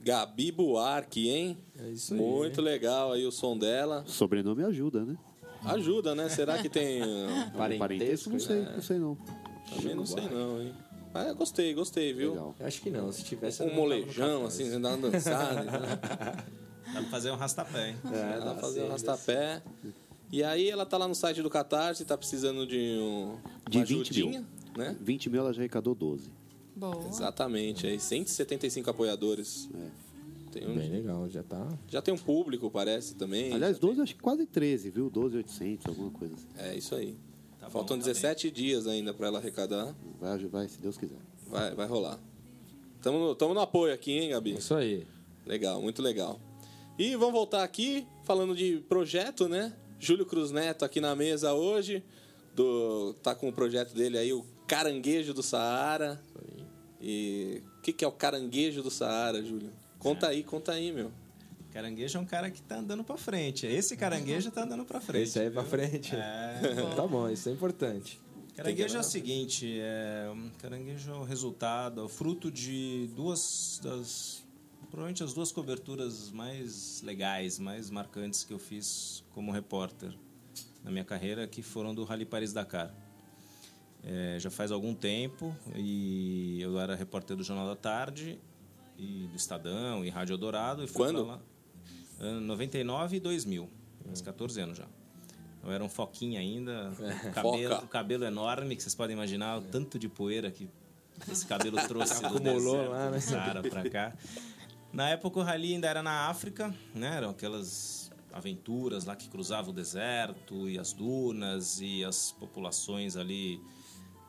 Gabi 0.08 0.50
Buarque, 0.50 1.28
hein? 1.28 1.58
É 1.78 1.90
isso 1.90 2.14
aí. 2.14 2.20
Muito 2.20 2.62
legal 2.62 3.12
aí 3.12 3.26
o 3.26 3.30
som 3.30 3.58
dela. 3.58 4.04
Sobrenome 4.06 4.64
ajuda, 4.64 5.04
né? 5.04 5.18
Ajuda, 5.62 6.14
né? 6.14 6.30
Será 6.30 6.56
que 6.62 6.70
tem. 6.70 7.02
Parentesco, 7.78 8.30
não 8.30 8.40
sei, 8.40 8.62
não 8.62 8.80
sei 8.80 8.98
não. 8.98 9.18
Também 9.76 9.94
não 9.94 10.06
sei 10.06 10.22
não, 10.30 10.62
hein? 10.62 10.72
Ah, 11.12 11.30
gostei, 11.34 11.74
gostei, 11.74 12.14
viu? 12.14 12.30
Legal. 12.30 12.54
Eu 12.58 12.66
Acho 12.66 12.80
que 12.80 12.88
não, 12.88 13.12
se 13.12 13.22
tivesse. 13.22 13.62
Um 13.62 13.74
molejão, 13.74 14.46
assim, 14.46 14.70
você 14.70 14.78
dá 14.78 14.94
uma 14.94 15.10
dançada. 15.10 15.62
né? 15.62 15.80
Dá 16.94 17.00
pra 17.02 17.10
fazer 17.10 17.30
um 17.30 17.36
rastapé, 17.36 17.90
hein? 17.90 17.96
É, 18.10 18.38
dá 18.38 18.54
pra 18.54 18.62
fazer 18.62 18.82
um 18.82 18.88
rastapé. 18.88 19.62
E 20.32 20.42
aí 20.42 20.70
ela 20.70 20.86
tá 20.86 20.96
lá 20.96 21.06
no 21.06 21.14
site 21.14 21.42
do 21.42 21.50
Catarse, 21.50 22.02
tá 22.06 22.16
precisando 22.16 22.66
de 22.66 22.78
um, 22.98 23.36
De 23.68 23.76
uma 23.76 23.84
20 23.84 24.00
ajudinha, 24.00 24.40
mil. 24.40 24.46
né? 24.86 24.96
20 24.98 25.28
mil 25.28 25.40
ela 25.42 25.52
já 25.52 25.60
arrecadou 25.60 25.94
12. 25.94 26.30
Boa. 26.78 27.06
Exatamente, 27.08 27.86
aí 27.86 27.98
175 27.98 28.88
apoiadores. 28.90 29.68
Tem 30.52 30.66
um- 30.66 30.74
Bem 30.76 30.88
legal, 30.90 31.28
já 31.28 31.42
tá. 31.42 31.66
já 31.88 32.00
tem 32.00 32.14
um 32.14 32.18
público, 32.18 32.70
parece, 32.70 33.14
também. 33.14 33.52
Aliás, 33.52 33.74
Já 33.76 33.80
tem- 33.80 33.88
12, 33.90 34.00
acho 34.02 34.14
que 34.14 34.20
quase 34.22 34.46
13, 34.46 34.90
viu? 34.90 35.10
12,800, 35.10 35.86
alguma 35.86 36.10
coisa 36.10 36.34
assim. 36.34 36.46
É 36.56 36.76
isso 36.76 36.94
aí. 36.94 37.16
Tá 37.60 37.68
Faltam 37.68 37.96
bom, 37.98 38.02
tá 38.02 38.08
17 38.08 38.50
dias 38.50 38.86
ainda 38.86 39.12
pra 39.12 39.26
ela 39.26 39.38
arrecadar. 39.38 39.94
Vai, 40.20 40.38
vai, 40.46 40.68
se 40.68 40.80
Deus 40.80 40.96
quiser. 40.96 41.18
Vai, 41.48 41.74
vai 41.74 41.86
rolar. 41.86 42.18
Tamo 43.02 43.18
no, 43.18 43.34
tamo 43.34 43.52
no 43.52 43.60
apoio 43.60 43.92
aqui, 43.92 44.12
hein, 44.12 44.30
Gabi? 44.30 44.54
Isso 44.54 44.74
aí. 44.74 45.06
Legal, 45.44 45.82
muito 45.82 46.00
legal. 46.00 46.40
E 46.98 47.14
vamos 47.16 47.32
voltar 47.34 47.62
aqui, 47.62 48.06
falando 48.24 48.54
de 48.56 48.78
projeto, 48.88 49.48
né? 49.48 49.72
Júlio 50.00 50.24
Cruz 50.24 50.50
Neto 50.50 50.84
aqui 50.84 51.00
na 51.00 51.14
mesa 51.14 51.52
hoje. 51.52 52.02
Do, 52.54 53.12
tá 53.22 53.34
com 53.34 53.48
o 53.48 53.52
projeto 53.52 53.94
dele 53.94 54.16
aí, 54.18 54.32
o 54.32 54.44
Caranguejo 54.66 55.32
do 55.34 55.42
Saara. 55.42 56.20
E 57.00 57.62
o 57.78 57.80
que, 57.82 57.92
que 57.92 58.04
é 58.04 58.08
o 58.08 58.12
Caranguejo 58.12 58.82
do 58.82 58.90
Saara, 58.90 59.42
Júlio? 59.42 59.72
Conta 59.98 60.28
aí, 60.28 60.42
conta 60.42 60.72
aí, 60.72 60.92
meu. 60.92 61.10
Caranguejo 61.72 62.18
é 62.18 62.20
um 62.20 62.24
cara 62.24 62.50
que 62.50 62.62
tá 62.62 62.76
andando 62.76 63.04
pra 63.04 63.16
frente. 63.16 63.66
Esse 63.66 63.96
caranguejo 63.96 64.50
tá 64.50 64.62
andando 64.62 64.84
pra 64.84 65.00
frente. 65.00 65.24
Esse 65.24 65.38
aí 65.38 65.46
é 65.46 65.50
pra 65.50 65.64
frente. 65.64 66.14
É. 66.14 66.60
Tá 66.96 67.06
bom, 67.06 67.28
isso 67.28 67.48
é 67.48 67.52
importante. 67.52 68.20
Caranguejo 68.56 68.96
é 68.96 69.00
o 69.00 69.04
seguinte, 69.04 69.78
é, 69.80 70.26
caranguejo 70.58 71.12
é 71.12 71.14
o 71.14 71.22
resultado, 71.22 72.00
é 72.00 72.04
o 72.04 72.08
fruto 72.08 72.50
de 72.50 73.08
duas 73.14 73.80
das 73.80 74.44
provavelmente 74.90 75.22
as 75.22 75.32
duas 75.32 75.52
coberturas 75.52 76.30
mais 76.30 77.00
legais, 77.02 77.58
mais 77.58 77.88
marcantes 77.90 78.42
que 78.42 78.52
eu 78.52 78.58
fiz 78.58 79.22
como 79.30 79.52
repórter 79.52 80.12
na 80.82 80.90
minha 80.90 81.04
carreira, 81.04 81.46
que 81.46 81.62
foram 81.62 81.94
do 81.94 82.02
Rally 82.04 82.24
Paris 82.24 82.52
Dakar. 82.52 82.92
É, 84.10 84.38
já 84.38 84.50
faz 84.50 84.72
algum 84.72 84.94
tempo 84.94 85.54
e 85.76 86.58
eu 86.62 86.80
era 86.80 86.94
repórter 86.94 87.36
do 87.36 87.44
Jornal 87.44 87.66
da 87.66 87.76
Tarde 87.76 88.40
e 88.96 89.26
do 89.26 89.36
Estadão 89.36 90.02
e 90.02 90.08
Rádio 90.08 90.38
Dourado. 90.38 90.82
E 90.82 90.86
fui 90.86 90.96
Quando? 90.96 91.26
lá, 91.26 91.38
ano 92.18 92.40
99 92.40 93.18
e 93.18 93.20
2000, 93.20 93.68
uns 94.10 94.22
14 94.22 94.60
anos 94.62 94.78
já. 94.78 94.86
Eu 95.62 95.70
era 95.70 95.84
um 95.84 95.90
foquinha 95.90 96.40
ainda, 96.40 96.90
o 97.28 97.32
cabelo, 97.32 97.88
cabelo 97.88 98.24
enorme, 98.24 98.74
que 98.76 98.82
vocês 98.82 98.94
podem 98.94 99.14
imaginar 99.14 99.58
o 99.58 99.60
tanto 99.60 99.98
de 99.98 100.08
poeira 100.08 100.50
que 100.50 100.70
esse 101.30 101.46
cabelo 101.46 101.76
trouxe 101.86 102.22
do 102.22 102.28
Acumulou 102.28 102.76
deserto 102.76 102.90
lá, 102.90 103.10
né? 103.10 103.20
Saara 103.20 103.62
pra 103.62 103.90
cá. 103.90 104.14
Na 104.90 105.10
época 105.10 105.38
o 105.38 105.42
rally 105.42 105.74
ainda 105.74 105.86
era 105.86 106.02
na 106.02 106.28
África, 106.28 106.74
né? 106.94 107.18
Eram 107.18 107.30
aquelas 107.30 108.10
aventuras 108.32 109.04
lá 109.04 109.14
que 109.14 109.28
cruzavam 109.28 109.70
o 109.70 109.74
deserto 109.74 110.66
e 110.66 110.78
as 110.78 110.94
dunas 110.94 111.78
e 111.82 112.02
as 112.02 112.32
populações 112.32 113.14
ali 113.14 113.60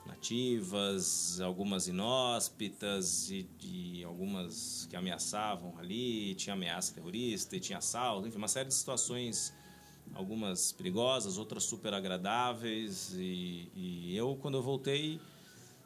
nativas, 0.09 1.39
algumas 1.39 1.87
inóspitas 1.87 3.29
e, 3.29 3.47
e 3.61 4.03
algumas 4.03 4.87
que 4.89 4.95
ameaçavam 4.95 5.73
ali, 5.77 6.35
tinha 6.35 6.53
ameaça 6.53 6.93
terrorista 6.93 7.55
e 7.55 7.59
tinha 7.59 7.77
assalto, 7.77 8.27
enfim, 8.27 8.37
uma 8.37 8.47
série 8.47 8.67
de 8.67 8.75
situações, 8.75 9.53
algumas 10.13 10.71
perigosas, 10.71 11.37
outras 11.37 11.63
super 11.63 11.93
agradáveis 11.93 13.13
e, 13.15 13.69
e 13.75 14.15
eu 14.17 14.35
quando 14.41 14.57
eu 14.57 14.61
voltei 14.61 15.19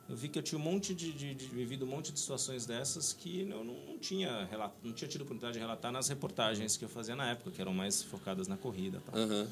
eu 0.10 0.18
vi 0.18 0.27
que 0.27 0.38
eu 0.38 0.44
tinha 0.44 0.60
um 0.60 0.63
monte 0.63 0.94
de, 0.94 1.13
de, 1.13 1.34
de 1.34 1.46
vivido 1.46 1.86
um 1.86 1.88
monte 1.88 2.12
de 2.12 2.20
situações 2.20 2.65
dessas 2.65 3.13
que 3.13 3.42
eu 3.42 3.63
não, 3.63 3.63
não 3.63 3.98
tinha 3.98 4.50
não 4.84 4.92
tinha 4.94 5.08
tido 5.08 5.22
oportunidade 5.22 5.53
de 5.53 5.60
relatar 5.60 5.92
nas 5.92 6.08
reportagens 6.10 6.75
que 6.75 6.84
eu 6.84 6.89
fazia 6.89 7.15
na 7.15 7.32
época, 7.32 7.51
que 7.51 7.62
eram 7.62 7.74
mais 7.74 8.03
focadas 8.03 8.48
na 8.48 8.58
corrida. 8.58 9.01
Tal. 9.06 9.15
Aham. 9.20 9.48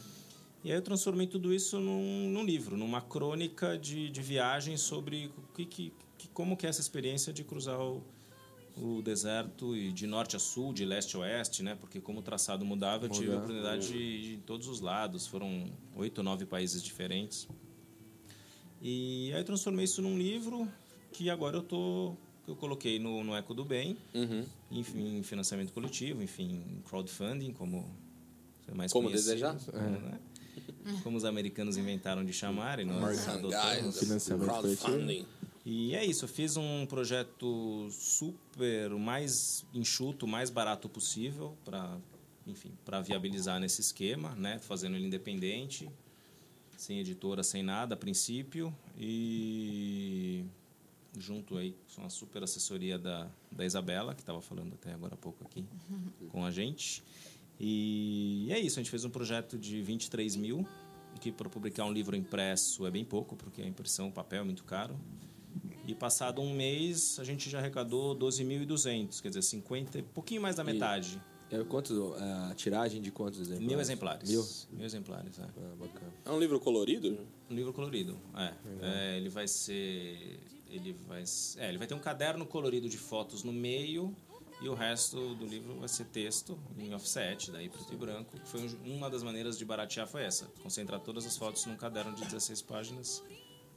E 0.63 0.69
aí 0.71 0.77
eu 0.77 0.81
transformei 0.81 1.25
tudo 1.25 1.53
isso 1.53 1.79
num, 1.79 2.29
num 2.29 2.43
livro, 2.45 2.77
numa 2.77 3.01
crônica 3.01 3.77
de, 3.77 4.09
de 4.09 4.21
viagem 4.21 4.77
sobre 4.77 5.31
que, 5.55 5.65
que, 5.65 5.93
que- 6.17 6.27
como 6.29 6.55
que 6.55 6.65
é 6.67 6.69
essa 6.69 6.81
experiência 6.81 7.33
de 7.33 7.43
cruzar 7.43 7.79
o, 7.81 8.03
o 8.77 9.01
deserto 9.01 9.75
e 9.75 9.91
de 9.91 10.05
norte 10.05 10.35
a 10.35 10.39
sul, 10.39 10.71
de 10.71 10.85
leste 10.85 11.15
a 11.15 11.19
oeste, 11.19 11.63
né? 11.63 11.75
Porque 11.79 11.99
como 11.99 12.19
o 12.19 12.21
traçado 12.21 12.63
mudava, 12.63 13.05
eu 13.05 13.09
tive 13.09 13.31
a 13.31 13.37
oportunidade 13.37 13.87
de 13.87 14.35
em 14.35 14.39
todos 14.41 14.67
os 14.67 14.79
lados. 14.81 15.25
Foram 15.25 15.71
oito 15.95 16.19
ou 16.19 16.23
nove 16.23 16.45
países 16.45 16.83
diferentes. 16.83 17.47
E 18.81 19.31
aí 19.33 19.39
eu 19.41 19.45
transformei 19.45 19.85
isso 19.85 20.01
num 20.01 20.17
livro 20.17 20.67
que 21.11 21.29
agora 21.29 21.57
eu 21.57 21.63
tô 21.63 22.15
eu 22.47 22.55
coloquei 22.55 22.97
no, 22.99 23.23
no 23.23 23.35
Eco 23.35 23.53
do 23.53 23.63
Bem, 23.63 23.95
Uhum. 24.13 24.45
em, 24.71 25.17
em 25.19 25.23
financiamento 25.23 25.71
coletivo, 25.73 26.21
enfim, 26.23 26.81
crowdfunding, 26.87 27.51
como 27.53 27.87
mais 28.75 28.91
Como 28.91 29.07
conhecido, 29.07 29.29
desejar? 29.31 29.53
né? 29.73 30.19
Como 31.03 31.17
os 31.17 31.25
americanos 31.25 31.77
inventaram 31.77 32.23
de 32.23 32.33
chamar 32.33 32.79
e 32.79 32.85
nós 32.85 33.27
adotamos. 33.27 33.99
Financiamento 33.99 34.49
crowdfunding. 34.49 35.25
E 35.63 35.95
é 35.95 36.03
isso, 36.03 36.25
eu 36.25 36.29
fiz 36.29 36.57
um 36.57 36.87
projeto 36.87 37.87
super, 37.91 38.91
o 38.91 38.99
mais 38.99 39.63
enxuto, 39.73 40.25
o 40.25 40.29
mais 40.29 40.49
barato 40.49 40.89
possível 40.89 41.55
para, 41.63 41.97
enfim, 42.47 42.71
para 42.83 42.99
viabilizar 42.99 43.59
nesse 43.59 43.79
esquema, 43.79 44.33
né, 44.35 44.57
fazendo 44.57 44.95
ele 44.95 45.05
independente, 45.05 45.87
sem 46.75 46.99
editora, 46.99 47.43
sem 47.43 47.61
nada 47.61 47.93
a 47.93 47.97
princípio 47.97 48.75
e 48.97 50.43
junto 51.15 51.57
aí 51.57 51.75
com 51.95 52.05
a 52.05 52.09
super 52.09 52.41
assessoria 52.41 52.97
da, 52.97 53.29
da 53.51 53.63
Isabela, 53.63 54.15
que 54.15 54.21
estava 54.21 54.41
falando 54.41 54.73
até 54.73 54.93
agora 54.93 55.13
há 55.13 55.17
pouco 55.17 55.43
aqui 55.45 55.63
com 56.29 56.43
a 56.43 56.49
gente. 56.49 57.03
E 57.63 58.47
é 58.49 58.57
isso, 58.57 58.79
a 58.79 58.81
gente 58.81 58.89
fez 58.89 59.05
um 59.05 59.09
projeto 59.11 59.55
de 59.55 59.83
23 59.83 60.35
mil, 60.35 60.67
que 61.19 61.31
para 61.31 61.47
publicar 61.47 61.85
um 61.85 61.93
livro 61.93 62.15
impresso 62.15 62.87
é 62.87 62.91
bem 62.91 63.05
pouco, 63.05 63.35
porque 63.35 63.61
a 63.61 63.67
impressão, 63.67 64.07
o 64.07 64.11
papel 64.11 64.41
é 64.41 64.43
muito 64.43 64.63
caro. 64.63 64.99
E 65.85 65.93
passado 65.93 66.41
um 66.41 66.55
mês, 66.55 67.19
a 67.19 67.23
gente 67.23 67.51
já 67.51 67.59
arrecadou 67.59 68.15
12.200, 68.17 69.21
quer 69.21 69.27
dizer, 69.27 69.43
50, 69.43 70.01
pouquinho 70.11 70.41
mais 70.41 70.55
da 70.55 70.63
metade. 70.63 71.21
É, 71.51 71.63
quantos, 71.63 71.95
a 72.19 72.55
tiragem 72.55 72.99
de 72.99 73.11
quantos 73.11 73.39
exemplares? 73.39 73.67
Mil 73.67 73.79
exemplares. 73.79 74.29
Mil? 74.29 74.47
Mil 74.71 74.85
exemplares, 74.85 75.37
é. 75.37 75.43
Ah, 75.43 75.75
bacana. 75.79 76.13
É 76.25 76.31
um 76.31 76.39
livro 76.39 76.59
colorido? 76.59 77.15
Um 77.47 77.53
livro 77.53 77.71
colorido, 77.73 78.17
é. 78.35 78.53
É, 78.81 79.17
ele 79.17 79.29
vai 79.29 79.47
ser... 79.47 80.39
Ele 80.67 80.95
vai, 81.07 81.23
é, 81.57 81.69
ele 81.69 81.77
vai 81.77 81.85
ter 81.85 81.93
um 81.93 81.99
caderno 81.99 82.43
colorido 82.43 82.89
de 82.89 82.97
fotos 82.97 83.43
no 83.43 83.53
meio 83.53 84.15
e 84.61 84.69
o 84.69 84.73
resto 84.73 85.33
do 85.35 85.45
livro 85.45 85.75
vai 85.79 85.87
ser 85.89 86.05
texto 86.05 86.57
em 86.77 86.93
offset, 86.93 87.49
daí 87.51 87.67
preto 87.69 87.93
e 87.93 87.97
branco. 87.97 88.37
Foi 88.45 88.61
um- 88.61 88.95
uma 88.97 89.09
das 89.09 89.23
maneiras 89.23 89.57
de 89.57 89.65
baratear 89.65 90.07
foi 90.07 90.23
essa, 90.23 90.45
concentrar 90.61 90.99
todas 90.99 91.25
as 91.25 91.35
fotos 91.37 91.65
num 91.65 91.75
caderno 91.75 92.13
de 92.13 92.23
16 92.25 92.61
páginas 92.61 93.23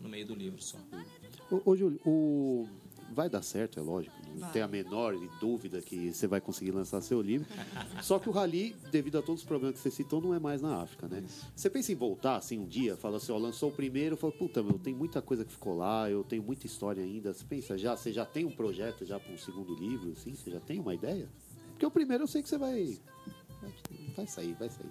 no 0.01 0.09
meio 0.09 0.27
do 0.27 0.35
livro 0.35 0.61
só. 0.63 0.77
Ô, 1.51 1.63
ô 1.71 1.77
Júlio, 1.77 2.01
o... 2.05 2.69
vai 3.13 3.29
dar 3.29 3.43
certo, 3.43 3.79
é 3.79 3.83
lógico. 3.83 4.15
Não 4.33 4.41
Vai. 4.41 4.53
tem 4.53 4.63
a 4.63 4.69
menor 4.69 5.15
dúvida 5.41 5.81
que 5.81 6.13
você 6.13 6.27
vai 6.27 6.41
conseguir 6.41 6.73
lançar 6.73 7.01
seu 7.01 7.21
livro. 7.21 7.47
Só 8.03 8.19
que 8.19 8.29
o 8.29 8.33
Rally, 8.33 8.75
devido 8.91 9.19
a 9.19 9.23
todos 9.23 9.43
os 9.43 9.47
problemas 9.47 9.77
que 9.77 9.83
você 9.83 9.91
citou, 9.91 10.21
não 10.21 10.35
é 10.35 10.39
mais 10.39 10.61
na 10.61 10.83
África, 10.83 11.07
né? 11.07 11.23
Você 11.55 11.71
pensa 11.71 11.93
em 11.93 11.95
voltar 11.95 12.37
assim 12.37 12.59
um 12.59 12.67
dia, 12.67 12.97
fala 12.97 13.19
assim, 13.19 13.33
ó, 13.33 13.39
lançou 13.39 13.71
o 13.71 13.73
primeiro, 13.73 14.17
fala, 14.17 14.33
puta, 14.33 14.63
meu, 14.63 14.79
tem 14.79 14.95
muita 14.95 15.23
coisa 15.23 15.45
que 15.45 15.53
ficou 15.53 15.77
lá, 15.77 16.11
eu 16.11 16.25
tenho 16.25 16.43
muita 16.43 16.67
história 16.67 17.03
ainda. 17.03 17.33
Você 17.33 17.45
pensa 17.45 17.79
já, 17.79 17.97
você 17.97 18.13
já 18.13 18.25
tem 18.25 18.45
um 18.45 18.51
projeto 18.51 19.05
já 19.05 19.21
para 19.21 19.33
um 19.33 19.39
segundo 19.39 19.75
livro, 19.75 20.13
assim? 20.13 20.35
Você 20.35 20.51
já 20.51 20.61
tem 20.61 20.81
uma 20.81 20.95
ideia? 20.95 21.29
Porque 21.71 21.87
o 21.87 21.91
primeiro 21.91 22.25
eu 22.25 22.29
sei 22.29 22.43
que 22.43 22.49
você 22.49 22.59
vai. 22.59 22.99
Vai 24.17 24.27
sair, 24.27 24.55
vai 24.55 24.69
sair. 24.69 24.91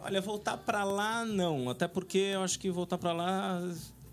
Olha, 0.00 0.20
voltar 0.20 0.56
pra 0.56 0.84
lá 0.84 1.24
não, 1.24 1.68
até 1.68 1.86
porque 1.86 2.18
eu 2.18 2.42
acho 2.42 2.58
que 2.58 2.70
voltar 2.70 2.98
pra 2.98 3.12
lá 3.12 3.60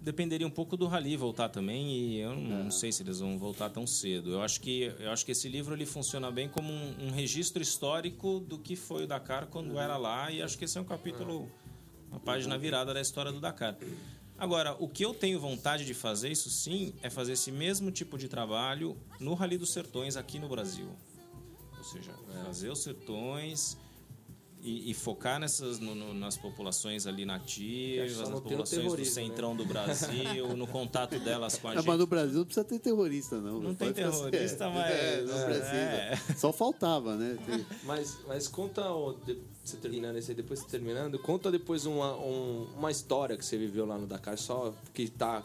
dependeria 0.02 0.48
um 0.48 0.52
pouco 0.52 0.78
do 0.78 0.88
rally 0.88 1.18
voltar 1.18 1.50
também 1.50 1.92
e 1.92 2.20
eu 2.20 2.36
não, 2.36 2.64
não 2.64 2.72
sei 2.72 2.92
se 2.92 3.04
eles 3.04 3.20
vão 3.20 3.38
voltar 3.38 3.70
tão 3.70 3.86
cedo. 3.86 4.32
Eu 4.32 4.42
acho 4.42 4.62
que 4.62 4.94
eu 5.00 5.12
acho 5.12 5.26
que 5.26 5.32
esse 5.32 5.50
livro 5.50 5.76
ele 5.76 5.86
funciona 5.86 6.32
bem 6.32 6.48
como 6.48 6.72
um, 6.72 7.08
um 7.08 7.12
registro 7.12 7.62
histórico 7.62 8.40
do 8.40 8.58
que 8.58 8.76
foi 8.76 9.04
o 9.04 9.08
Dakar 9.08 9.48
quando 9.48 9.78
era 9.78 9.98
lá 9.98 10.32
e 10.32 10.42
acho 10.42 10.58
que 10.58 10.66
esse 10.66 10.78
é 10.78 10.82
um 10.82 10.86
capítulo 10.86 11.52
uma 12.10 12.20
página 12.20 12.58
virada 12.58 12.94
da 12.94 13.02
história 13.02 13.32
do 13.32 13.40
Dakar. 13.40 13.78
Agora, 14.38 14.76
o 14.80 14.88
que 14.88 15.04
eu 15.04 15.14
tenho 15.14 15.40
vontade 15.40 15.86
de 15.86 15.94
fazer, 15.94 16.32
isso 16.32 16.50
sim, 16.50 16.94
é 17.02 17.10
fazer 17.10 17.34
esse 17.34 17.52
mesmo 17.52 17.92
tipo 17.92 18.18
de 18.18 18.28
trabalho 18.28 18.98
no 19.20 19.34
Rally 19.34 19.58
dos 19.58 19.72
Sertões 19.72 20.16
aqui 20.16 20.40
no 20.40 20.48
Brasil. 20.48 20.90
Ou 21.78 21.84
seja, 21.84 22.14
fazer 22.46 22.70
os 22.70 22.80
sertões 22.80 23.78
e, 24.62 24.92
e 24.92 24.94
focar 24.94 25.40
nessas 25.40 25.80
no- 25.80 25.96
no- 25.96 26.14
nas 26.14 26.36
populações 26.38 27.08
ali 27.08 27.26
nativas, 27.26 28.18
nas 28.18 28.30
não 28.30 28.42
tem 28.42 28.58
populações 28.58 28.92
do 28.92 28.98
né? 28.98 29.06
centrão 29.06 29.56
do 29.56 29.66
Brasil, 29.66 30.56
no 30.58 30.68
contato 30.68 31.18
delas 31.20 31.58
com 31.58 31.68
a 31.70 31.72
Ah, 31.72 31.76
gente. 31.78 31.88
mas 31.88 31.98
no 32.00 32.06
Brasil 32.08 32.40
não 32.40 32.46
precisa 32.46 32.64
ter 32.66 32.80
terrorista, 32.80 33.40
não. 33.40 33.60
Não 33.60 33.74
tem 33.74 33.88
pode 33.94 33.94
ficar- 34.02 34.12
terrorista, 34.12 34.64
É, 34.66 34.70
mas- 34.74 34.92
é, 34.92 35.22
não 35.22 35.46
precisa. 35.46 35.76
é. 35.76 36.18
Só 36.38 36.52
faltava, 36.52 37.16
né? 37.16 37.38
Tem- 37.46 37.66
Mas, 37.84 38.18
mas 38.28 38.48
conta, 38.48 38.84
você 39.64 39.78
terminando 39.78 40.18
esse 40.18 40.32
aí, 40.32 40.36
depois 40.36 40.60
você 40.60 40.68
terminando, 40.68 41.18
conta 41.20 41.50
depois 41.52 41.86
uma, 41.86 42.16
um- 42.18 42.68
uma 42.78 42.92
história 42.92 43.38
que 43.38 43.46
você 43.46 43.58
viveu 43.58 43.86
lá 43.86 43.98
no 43.98 44.08
Dakar, 44.08 44.38
só 44.38 44.74
que 44.94 45.08
tá 45.10 45.44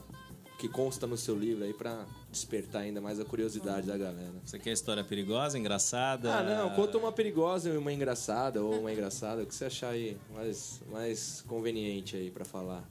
que 0.59 0.69
consta 0.69 1.07
no 1.07 1.17
seu 1.17 1.37
livro 1.39 1.65
aí 1.65 1.75
pra 1.75 2.07
despertar 2.35 2.83
ainda 2.83 3.01
mais 3.01 3.19
a 3.19 3.25
curiosidade 3.25 3.87
da 3.87 3.97
galera. 3.97 4.35
Você 4.45 4.59
quer 4.59 4.73
história 4.73 5.03
perigosa, 5.03 5.59
engraçada? 5.59 6.35
Ah, 6.35 6.43
não, 6.43 6.71
conta 6.71 6.99
uma 6.99 7.13
perigosa 7.13 7.71
e 7.71 7.77
uma 7.77 7.93
engraçada, 7.93 8.63
ou 8.63 8.81
uma 8.81 8.93
engraçada, 8.93 9.43
o 9.43 9.47
que 9.47 9.55
você 9.55 9.65
achar 9.65 9.91
aí 9.91 10.17
mais, 10.35 10.83
mais 10.91 11.45
conveniente 11.47 12.17
aí 12.17 12.31
pra 12.31 12.45
falar. 12.45 12.85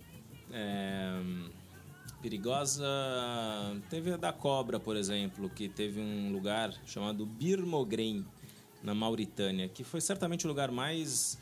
É, 0.51 1.21
perigosa. 2.21 2.85
Teve 3.89 4.13
a 4.13 4.17
da 4.17 4.33
cobra, 4.33 4.79
por 4.79 4.95
exemplo, 4.95 5.49
que 5.49 5.69
teve 5.69 5.99
um 5.99 6.31
lugar 6.31 6.73
chamado 6.85 7.25
Birmogren, 7.25 8.25
na 8.83 8.93
Mauritânia, 8.93 9.69
que 9.69 9.83
foi 9.83 10.01
certamente 10.01 10.45
o 10.45 10.49
lugar 10.49 10.69
mais 10.69 11.37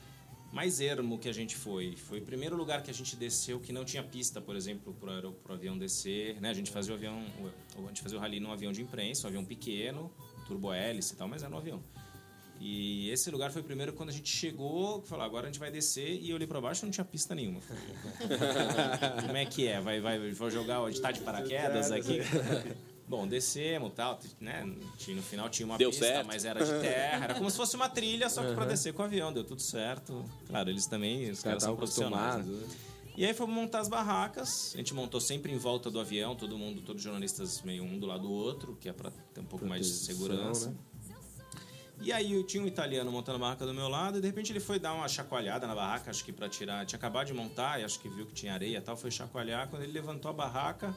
mais 0.51 0.81
ermo 0.81 1.17
que 1.17 1.29
a 1.29 1.33
gente 1.33 1.55
foi. 1.55 1.95
Foi 1.95 2.19
o 2.19 2.21
primeiro 2.21 2.55
lugar 2.55 2.83
que 2.83 2.91
a 2.91 2.93
gente 2.93 3.15
desceu 3.15 3.59
que 3.59 3.71
não 3.71 3.85
tinha 3.85 4.03
pista, 4.03 4.41
por 4.41 4.55
exemplo, 4.55 4.93
para 4.93 5.29
o 5.29 5.55
avião 5.55 5.77
descer. 5.77 6.39
Né? 6.41 6.49
A 6.49 6.53
gente 6.53 6.69
fazia 6.69 6.93
o 6.93 6.97
avião, 6.97 7.23
a 7.77 7.87
gente 7.87 8.01
fazia 8.01 8.17
o 8.17 8.21
rally 8.21 8.39
num 8.39 8.51
avião 8.51 8.71
de 8.71 8.81
imprensa, 8.81 9.27
um 9.27 9.29
avião 9.29 9.45
pequeno, 9.45 10.11
turbo 10.45 10.73
hélice 10.73 11.13
e 11.13 11.15
tal, 11.15 11.27
mas 11.27 11.41
era 11.41 11.53
um 11.53 11.57
avião. 11.57 11.81
E 12.59 13.09
esse 13.09 13.31
lugar 13.31 13.51
foi 13.51 13.61
o 13.61 13.65
primeiro 13.65 13.91
quando 13.93 14.09
a 14.09 14.11
gente 14.11 14.29
chegou, 14.29 15.01
falou, 15.01 15.25
agora 15.25 15.47
a 15.47 15.49
gente 15.49 15.59
vai 15.59 15.71
descer 15.71 16.19
e 16.21 16.29
eu 16.29 16.35
olhei 16.35 16.45
para 16.45 16.61
baixo 16.61 16.83
e 16.83 16.85
não 16.85 16.91
tinha 16.91 17.03
pista 17.03 17.33
nenhuma. 17.33 17.59
Como 19.25 19.35
é 19.35 19.45
que 19.45 19.67
é? 19.67 19.81
Vai, 19.81 19.99
vai, 19.99 20.31
vou 20.31 20.51
jogar, 20.51 20.79
a 20.79 20.91
gente 20.91 21.01
tá 21.01 21.11
de 21.11 21.21
paraquedas 21.21 21.91
aqui? 21.91 22.19
Bom, 23.07 23.27
descemos 23.27 23.91
e 23.91 23.95
tal, 23.95 24.19
né? 24.39 24.65
Tinha- 24.97 25.15
No 25.17 25.21
final 25.23 25.49
tinha 25.49 25.65
uma 25.65 25.77
Deu 25.77 25.89
pista, 25.89 26.05
certo. 26.05 26.27
mas 26.27 26.45
era 26.45 26.63
de 26.63 26.71
terra. 26.81 27.23
Era 27.25 27.33
como 27.35 27.49
se 27.49 27.57
fosse 27.57 27.75
uma 27.75 27.89
trilha, 27.89 28.29
só 28.29 28.43
que 28.43 28.53
para 28.53 28.65
descer 28.65 28.93
com 28.93 29.01
o 29.01 29.05
avião. 29.05 29.33
Deu 29.33 29.43
tudo 29.43 29.61
certo. 29.61 30.23
Claro, 30.47 30.69
eles 30.69 30.85
também, 30.85 31.29
os 31.29 31.41
caras 31.41 31.61
são 31.63 31.73
estavam 31.73 31.75
profissionais. 31.77 32.45
né? 32.45 32.53
né? 32.53 32.67
E 33.17 33.25
aí 33.25 33.33
fomos 33.33 33.53
montar 33.53 33.79
as 33.81 33.89
barracas. 33.89 34.71
A 34.73 34.77
gente 34.77 34.93
montou 34.93 35.19
sempre 35.19 35.51
em 35.51 35.57
volta 35.57 35.91
do 35.91 35.99
avião, 35.99 36.33
todo 36.35 36.57
mundo, 36.57 36.81
todos 36.81 37.01
os 37.01 37.03
jornalistas 37.03 37.61
meio 37.61 37.83
um 37.83 37.99
do 37.99 38.05
lado 38.07 38.21
do 38.23 38.31
outro, 38.31 38.77
que 38.79 38.87
é 38.87 38.93
para 38.93 39.11
ter 39.33 39.41
um 39.41 39.45
pouco 39.45 39.65
mais 39.65 39.85
de 39.85 39.91
Proteção, 39.91 40.15
segurança. 40.15 40.69
né? 40.69 40.75
E 42.03 42.11
aí 42.11 42.33
eu 42.33 42.43
tinha 42.43 42.63
um 42.63 42.65
italiano 42.67 43.11
montando 43.11 43.35
a 43.35 43.39
barraca 43.39 43.63
do 43.65 43.73
meu 43.75 43.87
lado 43.87 44.17
e 44.17 44.21
de 44.21 44.25
repente 44.27 44.51
ele 44.51 44.59
foi 44.59 44.79
dar 44.79 44.93
uma 44.93 45.07
chacoalhada 45.07 45.67
na 45.67 45.75
barraca, 45.75 46.09
acho 46.09 46.25
que 46.25 46.31
para 46.31 46.49
tirar, 46.49 46.83
tinha 46.85 46.97
acabado 46.97 47.27
de 47.27 47.33
montar 47.33 47.79
e 47.79 47.83
acho 47.83 47.99
que 47.99 48.09
viu 48.09 48.25
que 48.25 48.33
tinha 48.33 48.53
areia 48.53 48.77
e 48.77 48.81
tal, 48.81 48.97
foi 48.97 49.11
chacoalhar. 49.11 49.67
Quando 49.67 49.83
ele 49.83 49.91
levantou 49.91 50.31
a 50.31 50.33
barraca, 50.33 50.95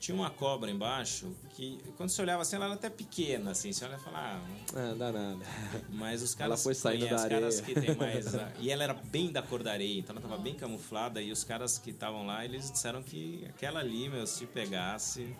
tinha 0.00 0.14
uma 0.14 0.30
cobra 0.30 0.70
embaixo 0.70 1.30
que 1.50 1.78
quando 1.96 2.08
você 2.08 2.22
olhava 2.22 2.40
assim, 2.42 2.56
ela 2.56 2.64
era 2.64 2.74
até 2.74 2.88
pequena 2.88 3.50
assim, 3.50 3.70
você 3.70 3.84
olha 3.84 3.96
e 3.96 4.00
fala, 4.00 4.18
ah, 4.18 4.40
Ah, 4.74 4.94
dá 4.98 5.12
nada. 5.12 5.44
mas 5.90 6.22
os 6.22 6.34
caras 6.34 6.62
foi 6.62 6.74
saindo 6.74 7.06
da 7.08 7.16
os 7.16 7.24
caras 7.26 7.60
areia. 7.60 7.74
que 7.74 7.80
tem 7.86 7.94
mais 7.94 8.34
a- 8.34 8.50
e 8.58 8.70
ela 8.70 8.82
era 8.82 8.94
bem 8.94 9.30
da 9.30 9.42
cor 9.42 9.62
da 9.62 9.72
areia, 9.72 9.98
então 9.98 10.16
ela 10.16 10.22
tava 10.26 10.38
bem 10.38 10.54
camuflada 10.54 11.20
e 11.20 11.30
os 11.30 11.44
caras 11.44 11.76
que 11.78 11.90
estavam 11.90 12.24
lá, 12.26 12.42
eles 12.44 12.70
disseram 12.72 13.02
que 13.02 13.44
aquela 13.50 13.80
ali, 13.80 14.08
meu, 14.08 14.26
se 14.26 14.46
pegasse 14.46 15.36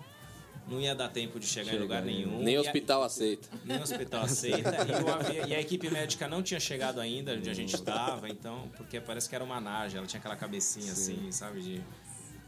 não 0.68 0.78
ia 0.78 0.94
dar 0.94 1.08
tempo 1.08 1.40
de 1.40 1.46
chegar 1.46 1.68
em 1.68 1.70
Chega, 1.70 1.82
lugar 1.82 2.02
né? 2.02 2.12
nenhum. 2.12 2.42
Nem 2.42 2.56
a- 2.56 2.60
hospital 2.60 3.02
aceita. 3.02 3.48
nem 3.64 3.78
o 3.78 3.82
hospital 3.82 4.22
aceita. 4.24 4.70
e, 4.86 5.42
o 5.44 5.48
e 5.48 5.54
a 5.54 5.60
equipe 5.60 5.88
médica 5.90 6.28
não 6.28 6.42
tinha 6.42 6.60
chegado 6.60 7.00
ainda 7.00 7.32
onde 7.32 7.48
a 7.48 7.54
gente 7.54 7.74
estava, 7.74 8.28
então, 8.28 8.68
porque 8.76 9.00
parece 9.00 9.26
que 9.28 9.34
era 9.34 9.42
uma 9.42 9.58
naja, 9.58 9.96
ela 9.98 10.06
tinha 10.06 10.20
aquela 10.20 10.36
cabecinha 10.36 10.92
assim, 10.92 11.32
sabe, 11.32 11.62
de 11.62 11.82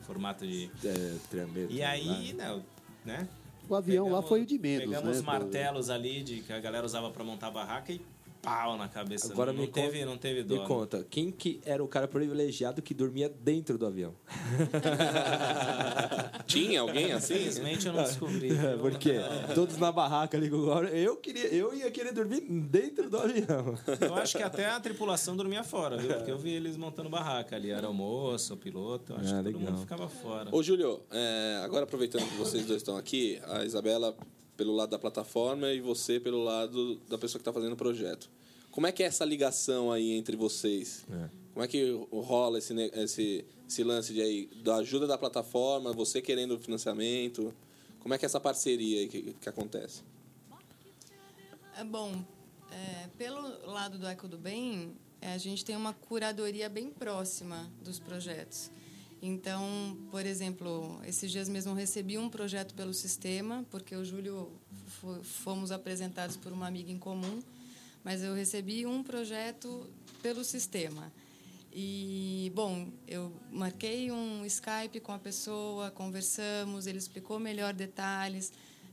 formato 0.03 0.47
de. 0.47 0.71
É, 0.85 1.17
triambeto, 1.31 1.73
E 1.73 1.83
aí, 1.83 2.33
né? 2.35 2.63
né 3.05 3.29
O 3.69 3.75
avião 3.75 4.05
lá 4.05 4.11
pegamos- 4.11 4.29
foi 4.29 4.43
o 4.43 4.47
de 4.47 4.59
menos, 4.59 4.85
Pegamos 4.87 5.05
né? 5.11 5.17
os 5.17 5.23
martelos 5.23 5.91
ali 5.91 6.23
de, 6.23 6.41
que 6.41 6.53
a 6.53 6.61
galera 6.61 6.85
usava 6.85 7.11
para 7.11 7.25
montar 7.25 7.49
a 7.49 7.51
barraca 7.51 7.93
e 7.93 8.01
pau 8.43 8.77
na 8.77 8.89
cabeça. 8.89 9.33
Agora 9.33 9.53
não, 9.53 9.61
me 9.61 9.67
não 9.67 9.73
teve, 9.73 9.99
conta, 10.01 10.07
não 10.07 10.19
teve 10.19 10.43
dó. 10.43 10.61
Me 10.61 10.67
conta, 10.67 11.07
quem 11.09 11.31
que 11.31 11.61
era 11.65 11.83
o 11.83 11.89
cara 11.89 12.09
privilegiado 12.09 12.83
que 12.83 12.93
dormia 12.93 13.29
dentro 13.29 13.79
do 13.79 13.87
avião? 13.87 14.15
Tinha 16.47 16.81
alguém 16.81 17.13
assim? 17.13 17.35
Infelizmente 17.35 17.87
eu 17.87 17.93
não 17.93 18.03
descobri. 18.03 18.51
Porque 18.83 19.13
todos 19.55 19.79
na 19.79 19.93
barraca 19.93 20.37
ali 20.37 20.51
com 20.51 20.57
eu 20.89 21.17
queria, 21.17 21.47
eu 21.55 21.73
ia 21.73 21.91
querer 21.91 22.13
dormir 22.13 22.41
dentro 22.41 23.09
do 23.09 23.19
avião. 23.19 23.79
Eu 24.01 24.15
acho 24.17 24.37
que 24.37 24.43
até 24.43 24.69
a 24.69 24.81
tripulação 24.81 25.37
dormia 25.37 25.63
fora, 25.63 25.97
viu? 25.97 26.13
Porque 26.15 26.31
eu 26.31 26.39
vi 26.39 26.51
eles 26.51 26.77
montando 26.77 27.09
barraca 27.09 27.55
ali. 27.55 27.71
Era 27.71 27.89
o 27.89 27.95
moço, 27.95 28.55
o 28.55 28.57
piloto. 28.57 29.13
eu 29.13 29.17
Acho 29.19 29.35
Ah, 29.35 29.39
que 29.39 29.45
todo 29.45 29.57
legal. 29.59 29.73
mundo 29.73 29.81
ficava 29.81 30.09
fora. 30.09 30.49
Ô, 30.55 30.63
Júlio, 30.63 31.01
é, 31.11 31.61
agora 31.65 31.85
aproveitando 31.85 32.29
que 32.29 32.37
vocês 32.37 32.67
dois 32.67 32.79
estão 32.83 32.97
aqui, 32.97 33.41
a 33.47 33.65
Isabela 33.65 34.17
pelo 34.57 34.75
lado 34.75 34.91
da 34.91 34.99
plataforma 34.99 35.73
e 35.73 35.81
você 35.81 36.21
pelo 36.21 36.43
lado 36.43 36.97
da 37.09 37.19
pessoa 37.19 37.39
que 37.39 37.43
está 37.43 37.53
fazendo 37.53 37.73
o 37.73 37.77
projeto. 37.77 38.29
Como 38.71 38.87
é 38.87 38.93
que 38.93 39.03
é 39.03 39.07
essa 39.07 39.25
ligação 39.25 39.93
aí 39.93 40.13
entre 40.13 40.37
vocês? 40.37 41.05
Como 41.53 41.65
é 41.65 41.69
que 41.69 42.07
rola 42.11 42.59
esse, 42.59 42.75
esse, 42.95 43.45
esse 43.69 43.85
lance 43.85 44.15
de 44.15 44.23
aí, 44.23 44.47
da 44.63 44.77
ajuda 44.77 45.07
da 45.07 45.19
plataforma, 45.19 45.93
você 45.93 46.23
querendo 46.23 46.59
financiamento? 46.59 47.55
Como 48.01 48.15
é 48.15 48.19
que 48.19 48.25
é 48.25 48.27
essa 48.27 48.41
parceria 48.41 49.01
aí 49.01 49.09
que, 49.09 49.35
que 49.35 49.49
acontece? 49.49 50.03
É 51.77 51.85
bom, 51.85 52.25
é, 52.71 53.09
pelo 53.19 53.67
lado 53.67 53.99
do 53.99 54.07
Eco 54.07 54.27
do 54.27 54.39
Bem, 54.39 54.97
é, 55.21 55.35
a 55.35 55.39
gente 55.39 55.65
tem 55.65 55.77
uma 55.77 55.93
curadoria 55.93 56.69
bem 56.69 56.91
próxima 56.91 57.71
dos 57.83 57.99
projetos. 57.99 58.71
Então, 59.25 59.97
por 60.11 60.27
exemplo, 60.27 61.01
esses 61.07 61.31
dias 61.31 61.49
mesmo 61.49 61.75
recebi 61.75 62.19
um 62.19 62.29
projeto 62.29 62.75
pelo 62.75 62.93
sistema, 62.93 63.65
porque 63.71 63.95
o 63.95 64.05
Júlio 64.05 64.51
fo- 65.01 65.23
fomos 65.23 65.71
apresentados 65.71 66.37
por 66.37 66.53
uma 66.53 66.67
amiga 66.67 66.91
em 66.91 66.99
comum, 66.99 67.41
mas 68.03 68.21
eu 68.25 68.35
recebi 68.35 68.85
um 68.85 69.01
projeto 69.01 69.89
pelo 70.21 70.43
sistema. 70.43 71.13
E, 71.73 72.51
bom, 72.53 72.89
eu 73.07 73.33
marquei 73.51 74.11
um 74.11 74.45
Skype 74.45 74.99
com 75.01 75.13
a 75.13 75.19
pessoa, 75.21 75.91
conversamos, 75.93 76.89
ele 76.89 76.99
explicou 76.99 77.39
melhor 77.39 77.73
detalhes. 77.73 78.53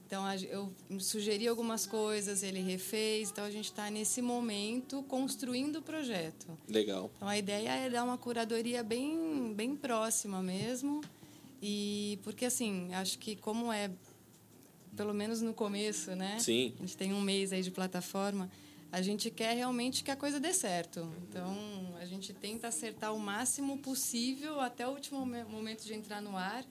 Então, 0.09 0.23
eu 0.33 0.73
sugeri 0.99 1.47
algumas 1.47 1.85
coisas, 1.85 2.41
ele 2.41 2.61
refez. 2.61 3.29
Então, 3.29 3.43
a 3.45 3.51
gente 3.51 3.65
está, 3.65 3.91
nesse 3.91 4.23
momento, 4.23 5.03
construindo 5.03 5.75
o 5.75 5.81
projeto. 5.83 6.57
Legal. 6.67 7.11
Então, 7.15 7.27
a 7.27 7.37
ideia 7.37 7.69
é 7.69 7.87
dar 7.91 8.03
uma 8.03 8.17
curadoria 8.17 8.81
bem, 8.83 9.53
bem 9.53 9.75
próxima 9.75 10.41
mesmo. 10.41 11.01
E 11.61 12.17
porque, 12.23 12.45
assim, 12.45 12.91
acho 12.95 13.19
que 13.19 13.35
como 13.35 13.71
é, 13.71 13.91
pelo 14.97 15.13
menos 15.13 15.43
no 15.43 15.53
começo, 15.53 16.15
né? 16.15 16.39
Sim. 16.39 16.73
A 16.79 16.81
gente 16.81 16.97
tem 16.97 17.13
um 17.13 17.21
mês 17.21 17.53
aí 17.53 17.61
de 17.61 17.69
plataforma. 17.69 18.49
a 18.91 19.03
gente 19.03 19.29
quer 19.29 19.55
realmente 19.55 20.03
que 20.03 20.09
a 20.09 20.15
coisa 20.15 20.39
dê 20.39 20.51
certo. 20.51 21.07
Então, 21.29 21.55
a 22.01 22.05
gente 22.07 22.33
tenta 22.33 22.67
acertar 22.69 23.13
o 23.13 23.19
máximo 23.19 23.77
possível 23.77 24.59
até 24.59 24.87
o 24.87 24.91
último 24.91 25.19
momen- 25.19 25.43
momento 25.45 25.83
de 25.85 25.93
entrar 25.93 26.19
no 26.19 26.35
ar, 26.35 26.65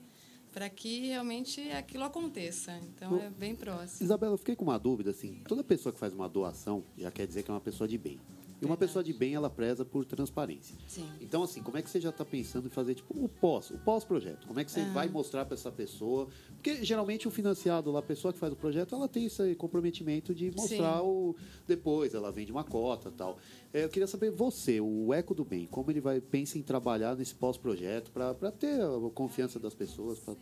para 0.51 0.69
que 0.69 1.07
realmente 1.07 1.61
aquilo 1.71 2.03
aconteça. 2.03 2.79
Então, 2.83 3.17
é 3.17 3.29
bem 3.29 3.55
próximo. 3.55 4.05
Isabela, 4.05 4.33
eu 4.33 4.37
fiquei 4.37 4.55
com 4.55 4.63
uma 4.63 4.77
dúvida, 4.77 5.11
assim, 5.11 5.41
toda 5.47 5.63
pessoa 5.63 5.93
que 5.93 5.99
faz 5.99 6.13
uma 6.13 6.27
doação 6.27 6.83
já 6.97 7.11
quer 7.11 7.27
dizer 7.27 7.43
que 7.43 7.51
é 7.51 7.53
uma 7.53 7.61
pessoa 7.61 7.87
de 7.87 7.97
bem. 7.97 8.19
E 8.61 8.65
uma 8.65 8.75
pessoa 8.75 9.03
de 9.03 9.13
bem, 9.13 9.33
ela 9.33 9.49
preza 9.49 9.85
por 9.85 10.05
transparência. 10.05 10.75
Sim. 10.87 11.09
Então, 11.21 11.43
assim, 11.43 11.63
como 11.63 11.77
é 11.77 11.81
que 11.81 11.89
você 11.89 11.99
já 11.99 12.09
está 12.09 12.25
pensando 12.25 12.67
em 12.67 12.69
fazer, 12.69 12.95
tipo, 12.95 13.13
o 13.17 13.29
pós, 13.29 13.71
o 13.71 13.77
pós-projeto? 13.77 14.47
Como 14.47 14.59
é 14.59 14.65
que 14.65 14.71
você 14.71 14.83
vai 14.85 15.07
mostrar 15.07 15.45
para 15.45 15.55
essa 15.55 15.71
pessoa? 15.71 16.27
Porque, 16.55 16.83
geralmente, 16.83 17.27
o 17.27 17.31
financiado 17.31 17.91
lá, 17.91 17.99
a 17.99 18.03
pessoa 18.03 18.33
que 18.33 18.39
faz 18.39 18.51
o 18.51 18.55
projeto, 18.55 18.95
ela 18.95 19.07
tem 19.07 19.25
esse 19.25 19.55
comprometimento 19.55 20.33
de 20.33 20.51
mostrar 20.51 20.99
Sim. 20.99 21.07
o... 21.07 21.35
Depois, 21.67 22.13
ela 22.13 22.31
vende 22.31 22.51
uma 22.51 22.63
cota 22.63 23.11
tal. 23.11 23.37
É, 23.73 23.85
eu 23.85 23.89
queria 23.89 24.07
saber, 24.07 24.31
você, 24.31 24.81
o 24.81 25.13
Eco 25.13 25.33
do 25.33 25.45
Bem, 25.45 25.65
como 25.65 25.89
ele 25.91 26.01
vai 26.01 26.19
pensa 26.19 26.57
em 26.57 26.61
trabalhar 26.61 27.15
nesse 27.15 27.35
pós-projeto 27.35 28.11
para 28.11 28.51
ter 28.51 28.81
a 28.81 29.09
confiança 29.13 29.59
das 29.59 29.73
pessoas, 29.73 30.19
para 30.19 30.35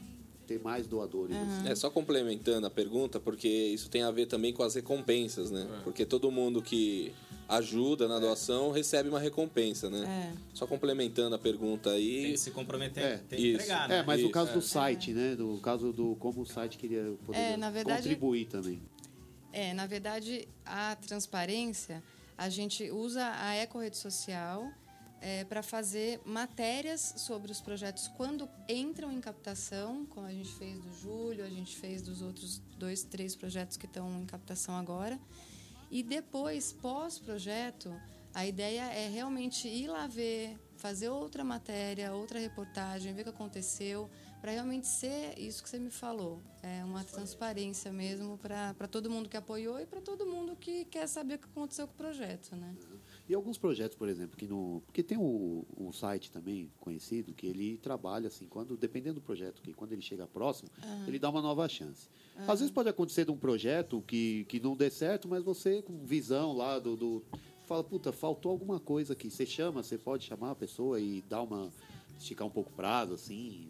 ter 0.48 0.60
mais 0.62 0.88
doadores? 0.88 1.36
assim? 1.36 1.70
É, 1.70 1.76
só 1.76 1.90
complementando 1.90 2.66
a 2.66 2.70
pergunta, 2.70 3.20
porque 3.20 3.48
isso 3.48 3.90
tem 3.90 4.02
a 4.02 4.12
ver 4.12 4.26
também 4.26 4.54
com 4.54 4.64
as 4.64 4.76
recompensas, 4.76 5.52
né? 5.52 5.68
É. 5.70 5.84
Porque 5.84 6.06
todo 6.06 6.32
mundo 6.32 6.62
que 6.62 7.12
ajuda 7.48 8.08
na 8.08 8.20
doação 8.20 8.72
recebe 8.72 9.08
uma 9.10 9.20
recompensa, 9.20 9.90
né? 9.90 10.34
É. 10.34 10.38
Só 10.54 10.68
complementando 10.68 11.36
a 11.36 11.40
pergunta 11.40 11.92
Tem 11.92 12.00
aí. 12.00 12.32
que 12.34 12.38
se 12.38 12.52
comprometer, 12.52 13.04
É, 13.04 13.18
tem 13.18 13.40
que 13.40 13.48
isso. 13.48 13.56
entregar, 13.64 13.86
É, 13.86 13.98
né? 14.00 14.04
mas 14.06 14.20
no 14.20 14.26
Isso, 14.26 14.34
caso 14.34 14.52
é. 14.52 14.54
do 14.54 14.62
site, 14.62 15.14
né? 15.14 15.36
No 15.36 15.58
caso 15.60 15.94
do 15.94 16.16
como 16.18 16.42
o 16.42 16.46
site 16.46 16.78
queria 16.78 17.16
poder 17.26 17.38
É, 17.40 17.58
na 17.58 17.70
verdade- 17.70 18.02
contribuir 18.04 18.46
também. 18.48 18.82
É, 19.54 19.74
na 19.74 19.86
verdade, 19.88 20.48
a 20.66 20.96
transparência, 20.98 22.04
a 22.38 22.50
gente 22.50 22.92
usa 22.92 23.32
a 23.40 23.56
eco-rede 23.56 23.98
social 23.98 24.70
para 25.50 25.64
fazer 25.64 26.22
matérias 26.26 27.16
sobre 27.18 27.52
os 27.52 27.60
projetos 27.60 28.08
quando 28.10 28.48
entram 28.70 29.12
em 29.12 29.20
captação, 29.20 30.06
como 30.06 30.28
a 30.28 30.32
gente 30.32 30.50
fez 30.54 30.80
do 30.80 30.94
Júlio, 31.02 31.44
a 31.44 31.50
gente 31.50 31.76
fez 31.76 32.04
dos 32.04 32.22
outros 32.22 32.62
dois, 32.78 33.04
três 33.04 33.36
projetos 33.36 33.78
que 33.78 33.88
estão 33.88 34.22
em 34.22 34.26
captação 34.28 34.76
agora. 34.76 35.20
E 35.90 36.04
depois, 36.04 36.74
pós-projeto, 36.74 37.94
a 38.34 38.46
ideia 38.46 38.84
é 38.94 39.08
realmente 39.10 39.68
ir 39.68 39.88
lá 39.88 40.06
ver, 40.06 40.58
fazer 40.76 41.10
outra 41.10 41.44
matéria, 41.44 42.14
outra 42.14 42.40
reportagem, 42.40 43.14
ver 43.14 43.22
o 43.22 43.24
que 43.26 43.30
aconteceu, 43.30 44.10
para 44.42 44.52
realmente 44.52 44.86
ser 44.86 45.38
isso 45.40 45.64
que 45.64 45.70
você 45.70 45.80
me 45.80 45.90
falou. 45.90 46.42
É 46.62 46.84
uma 46.84 47.04
transparência 47.04 47.92
mesmo 47.92 48.38
para 48.38 48.88
todo 48.88 49.10
mundo 49.10 49.28
que 49.28 49.38
apoiou 49.38 49.80
e 49.80 49.86
para 49.86 50.02
todo 50.02 50.26
mundo 50.26 50.56
que 50.56 50.86
quer 50.86 51.08
saber 51.08 51.36
o 51.36 51.40
que 51.40 51.46
aconteceu 51.46 51.88
com 51.88 51.94
o 51.94 51.98
projeto, 51.98 52.56
né? 52.56 52.76
E 53.30 53.34
alguns 53.34 53.58
projetos, 53.58 53.98
por 53.98 54.08
exemplo, 54.08 54.38
que 54.38 54.48
no. 54.48 54.82
Porque 54.86 55.04
tem 55.04 55.18
um, 55.18 55.66
um 55.78 55.92
site 55.92 56.32
também 56.32 56.72
conhecido 56.80 57.34
que 57.34 57.46
ele 57.46 57.78
trabalha 57.78 58.28
assim, 58.28 58.48
quando, 58.48 58.78
dependendo 58.78 59.16
do 59.16 59.22
projeto, 59.22 59.62
que 59.62 59.74
quando 59.74 59.92
ele 59.92 60.02
chega 60.02 60.26
próximo, 60.26 60.70
ele 61.06 61.20
dá 61.20 61.30
uma 61.30 61.42
nova 61.42 61.68
chance. 61.68 62.10
Às 62.48 62.60
vezes 62.60 62.72
pode 62.72 62.88
acontecer 62.88 63.26
de 63.26 63.32
um 63.32 63.38
projeto 63.38 64.02
que, 64.08 64.46
que 64.46 64.60
não 64.60 64.78
dê 64.78 64.90
certo, 64.90 65.28
mas 65.28 65.44
você, 65.44 65.82
com 65.82 66.06
visão 66.06 66.54
lá 66.56 66.80
do. 66.80 66.96
do 66.96 67.24
fala, 67.66 67.84
puta, 67.84 68.14
faltou 68.14 68.52
alguma 68.52 68.80
coisa 68.80 69.12
aqui. 69.12 69.30
Você 69.30 69.46
chama, 69.46 69.84
você 69.84 69.98
pode 69.98 70.24
chamar 70.24 70.52
a 70.52 70.56
pessoa 70.56 71.00
e 71.00 71.22
dar 71.24 71.42
uma. 71.42 71.70
esticar 72.18 72.48
um 72.48 72.52
pouco 72.52 72.72
o 72.72 72.76
prazo, 72.76 73.14
assim, 73.14 73.68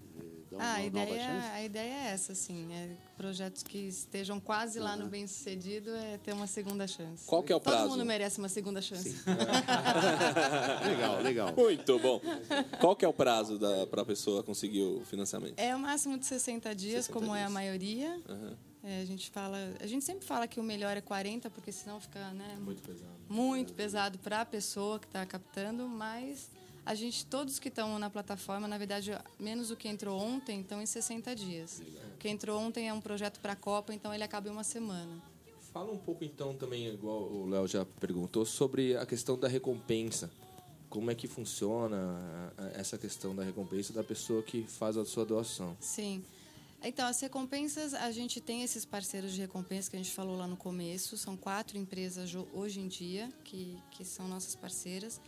uma 0.58 0.66
Ah, 0.66 0.74
a, 0.76 0.84
ideia, 0.84 1.08
chance. 1.24 1.48
a 1.54 1.64
ideia 1.64 1.94
é 1.94 2.08
essa, 2.14 2.32
assim. 2.34 2.74
É 2.74 2.90
projetos 3.18 3.64
que 3.64 3.78
estejam 3.80 4.40
quase 4.40 4.80
lá 4.80 4.96
no 4.96 5.08
bem-sucedido 5.08 5.90
é 5.96 6.18
ter 6.20 6.34
uma 6.34 6.46
segunda 6.48 6.86
chance. 6.88 7.26
Qual 7.26 7.42
que 7.42 7.52
é 7.52 7.56
o 7.56 7.60
prazo? 7.60 7.84
Todo 7.84 7.92
mundo 7.92 8.06
merece 8.06 8.38
uma 8.40 8.50
segunda 8.50 8.82
chance. 8.82 9.16
Legal, 10.88 11.22
legal. 11.22 11.54
Muito 11.56 12.00
bom. 12.00 12.22
Qual 12.80 12.96
que 12.96 13.06
é 13.06 13.08
o 13.08 13.14
prazo 13.14 13.60
para 13.90 14.02
a 14.02 14.06
pessoa 14.06 14.44
conseguir 14.44 14.84
o 14.84 15.02
financiamento? 15.06 15.58
É 15.60 15.76
o 15.76 15.80
máximo 15.80 16.18
de 16.18 16.26
60 16.26 16.74
dias, 16.76 17.06
60 17.06 17.14
como 17.20 17.36
é 17.36 17.40
a 17.40 17.46
dias. 17.46 17.52
maioria. 17.54 18.22
Aham. 18.30 18.58
É, 18.84 19.02
a 19.02 19.06
gente 19.06 19.30
fala, 19.32 19.58
a 19.82 19.88
gente 19.88 20.06
sempre 20.06 20.26
fala 20.26 20.48
que 20.48 20.60
o 20.62 20.64
melhor 20.64 20.96
é 20.96 21.02
40, 21.02 21.50
porque 21.50 21.72
senão 21.74 22.00
fica, 22.00 22.32
né, 22.32 22.56
Muito 22.62 22.82
pesado. 22.82 23.12
muito 23.28 23.74
pesado 23.74 24.20
para 24.20 24.42
a 24.42 24.46
pessoa 24.46 24.98
que 24.98 25.08
está 25.08 25.26
captando, 25.26 25.90
mas 25.90 26.50
a 26.88 26.96
gente 26.96 27.26
todos 27.26 27.60
que 27.60 27.68
estão 27.68 28.00
na 28.00 28.10
plataforma, 28.10 28.66
na 28.66 28.78
verdade, 28.78 29.12
menos 29.38 29.70
o 29.70 29.76
que 29.76 29.90
entrou 29.90 30.18
ontem, 30.18 30.62
estão 30.62 30.82
em 30.82 30.86
60 30.86 31.36
dias. 31.36 31.82
O 32.14 32.18
que 32.18 32.30
entrou 32.30 32.58
ontem 32.58 32.88
é 32.88 32.94
um 32.94 33.02
projeto 33.02 33.42
para 33.42 33.52
a 33.52 33.56
Copa, 33.58 33.94
então 33.94 34.14
ele 34.14 34.24
acaba 34.24 34.48
em 34.48 34.52
uma 34.52 34.64
semana. 34.64 35.22
Fala 35.74 35.92
um 35.92 35.98
pouco 35.98 36.24
então 36.24 36.56
também, 36.56 36.88
igual 36.88 37.24
o 37.24 37.46
Léo 37.50 37.68
já 37.68 37.84
perguntou, 37.84 38.46
sobre 38.46 38.96
a 38.96 39.06
questão 39.06 39.38
da 39.38 39.50
recompensa. 39.50 40.32
Como 40.90 41.12
é 41.12 41.16
que 41.16 41.28
funciona 41.28 42.54
essa 42.74 42.98
questão 42.98 43.36
da 43.36 43.44
recompensa 43.44 43.92
da 43.92 44.04
pessoa 44.04 44.42
que 44.42 44.64
faz 44.64 44.96
a 44.96 45.04
sua 45.04 45.26
doação? 45.26 45.76
Sim. 45.82 46.24
Então, 46.82 47.06
as 47.06 47.20
recompensas, 47.20 47.94
a 47.94 48.12
gente 48.12 48.40
tem 48.40 48.64
esses 48.64 48.86
parceiros 48.86 49.34
de 49.34 49.42
recompensa 49.42 49.90
que 49.90 49.98
a 49.98 50.00
gente 50.00 50.14
falou 50.14 50.38
lá 50.38 50.48
no 50.48 50.56
começo. 50.56 51.18
São 51.18 51.36
quatro 51.36 51.78
empresas 51.78 52.34
hoje 52.54 52.80
em 52.80 52.88
dia 52.88 53.30
que, 53.44 53.78
que 53.92 54.06
são 54.06 54.26
nossas 54.26 54.56
parceiras. 54.56 55.20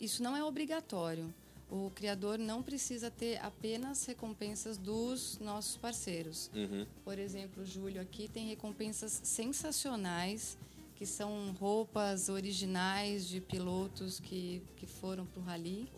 Isso 0.00 0.22
não 0.22 0.36
é 0.36 0.42
obrigatório. 0.42 1.32
O 1.70 1.90
criador 1.94 2.38
não 2.38 2.62
precisa 2.62 3.10
ter 3.10 3.38
apenas 3.44 4.04
recompensas 4.04 4.76
dos 4.76 5.38
nossos 5.40 5.76
parceiros. 5.76 6.50
Uhum. 6.54 6.84
Por 7.04 7.16
exemplo, 7.18 7.62
o 7.62 7.66
Júlio 7.66 8.00
aqui 8.02 8.28
tem 8.28 8.48
recompensas 8.48 9.20
sensacionais, 9.22 10.58
que 10.96 11.06
são 11.06 11.54
roupas 11.60 12.28
originais 12.28 13.28
de 13.28 13.40
pilotos 13.40 14.18
que, 14.18 14.62
que 14.76 14.86
foram 14.86 15.24
para 15.26 15.40
o 15.40 15.44
Rally. 15.44 15.88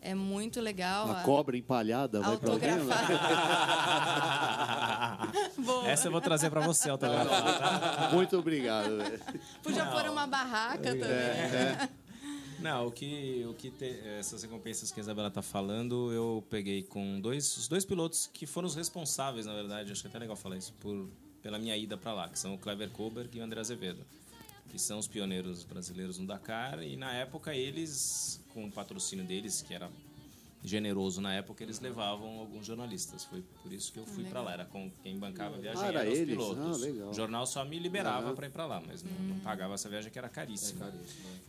É 0.00 0.14
muito 0.14 0.60
legal. 0.60 1.10
A 1.10 1.20
a- 1.20 1.24
cobra 1.24 1.56
empalhada 1.56 2.20
vai? 2.20 2.36
Boa. 5.58 5.88
Essa 5.88 6.08
eu 6.08 6.12
vou 6.12 6.20
trazer 6.20 6.50
pra 6.50 6.60
você, 6.60 6.90
autografado. 6.90 8.14
Muito 8.14 8.38
obrigado. 8.38 8.98
Podia 9.62 9.86
pôr 9.86 10.06
uma 10.08 10.26
barraca 10.26 10.82
também. 10.82 11.08
Não, 12.64 12.86
o 12.86 12.90
que, 12.90 13.44
o 13.46 13.52
que 13.52 13.70
te- 13.70 14.00
essas 14.18 14.42
recompensas 14.42 14.90
que 14.90 14.98
a 14.98 15.02
Isabela 15.02 15.30
tá 15.30 15.42
falando, 15.42 16.10
eu 16.14 16.42
peguei 16.48 16.82
com 16.82 17.20
dois, 17.20 17.54
os 17.58 17.68
dois 17.68 17.84
pilotos 17.84 18.26
que 18.32 18.46
foram 18.46 18.66
os 18.66 18.74
responsáveis, 18.74 19.44
na 19.44 19.52
verdade, 19.52 19.92
acho 19.92 20.00
que 20.00 20.06
é 20.06 20.08
até 20.08 20.18
legal 20.18 20.34
falar 20.34 20.56
isso, 20.56 20.72
por, 20.80 21.06
pela 21.42 21.58
minha 21.58 21.76
ida 21.76 21.98
para 21.98 22.14
lá, 22.14 22.26
que 22.26 22.38
são 22.38 22.54
o 22.54 22.58
Clever 22.58 22.88
Koberg 22.88 23.36
e 23.36 23.38
o 23.42 23.44
André 23.44 23.60
Azevedo, 23.60 24.00
que 24.70 24.78
são 24.78 24.98
os 24.98 25.06
pioneiros 25.06 25.62
brasileiros 25.62 26.18
no 26.18 26.26
Dakar, 26.26 26.82
e 26.82 26.96
na 26.96 27.12
época 27.12 27.54
eles, 27.54 28.40
com 28.54 28.64
o 28.64 28.72
patrocínio 28.72 29.26
deles, 29.26 29.60
que 29.60 29.74
era 29.74 29.90
generoso 30.64 31.20
na 31.20 31.34
época, 31.34 31.62
eles 31.62 31.78
levavam 31.78 32.38
alguns 32.38 32.64
jornalistas. 32.64 33.22
Foi 33.24 33.42
por 33.62 33.70
isso 33.70 33.92
que 33.92 33.98
eu 33.98 34.06
fui 34.06 34.24
para 34.24 34.40
lá. 34.40 34.52
Era 34.54 34.64
com 34.64 34.90
quem 35.02 35.18
bancava 35.18 35.56
a 35.56 35.58
viagem 35.58 35.82
Ah, 35.82 35.86
era 35.88 36.00
eram 36.00 36.12
os 36.12 36.18
eles? 36.18 36.34
pilotos. 36.34 36.82
Ah, 36.82 36.86
legal. 36.86 37.10
O 37.10 37.14
jornal 37.14 37.46
só 37.46 37.64
me 37.64 37.78
liberava 37.78 38.32
para 38.32 38.46
ir 38.46 38.50
para 38.50 38.64
lá, 38.66 38.80
mas 38.84 39.02
não, 39.02 39.12
não 39.28 39.38
pagava 39.40 39.74
essa 39.74 39.88
viagem 39.90 40.10
que 40.10 40.18
era 40.18 40.28
caríssima. 40.28 40.86
né? 40.86 41.00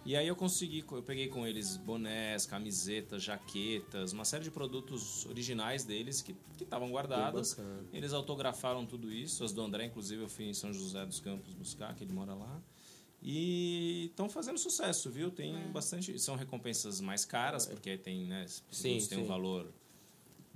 E 0.06 0.16
aí 0.18 0.28
eu 0.28 0.36
consegui, 0.36 0.84
eu 0.92 1.02
peguei 1.02 1.30
com 1.30 1.48
eles 1.48 1.78
bonés, 1.78 2.46
camisetas, 2.46 3.24
jaquetas, 3.24 4.12
uma 4.12 4.26
série 4.26 4.44
de 4.44 4.52
produtos 4.52 5.26
originais 5.26 5.84
deles 5.86 6.22
que 6.22 6.36
que 6.58 6.64
estavam 6.64 6.90
guardados. 6.90 7.58
Eles 7.92 8.14
autografaram 8.14 8.86
tudo 8.86 9.12
isso. 9.12 9.44
As 9.44 9.52
do 9.52 9.62
André, 9.62 9.86
inclusive, 9.88 10.22
eu 10.24 10.30
fui 10.30 10.46
em 10.46 10.54
São 10.54 10.72
José 10.72 11.06
dos 11.06 11.20
Campos 11.20 11.54
buscar, 11.54 11.94
que 11.96 12.02
ele 12.04 12.14
mora 12.14 12.34
lá. 12.34 12.62
E 13.28 14.06
estão 14.12 14.30
fazendo 14.30 14.60
sucesso, 14.60 15.10
viu? 15.10 15.32
Tem 15.32 15.56
bastante. 15.72 16.18
São 16.20 16.36
recompensas 16.36 17.02
mais 17.02 17.26
caras, 17.26 17.66
porque 17.66 17.98
tem, 17.98 18.24
né? 18.28 18.46
Sim, 18.48 18.84
produtos 18.90 19.08
têm 19.08 19.18
um 19.18 19.22
sim. 19.24 19.28
valor. 19.28 19.74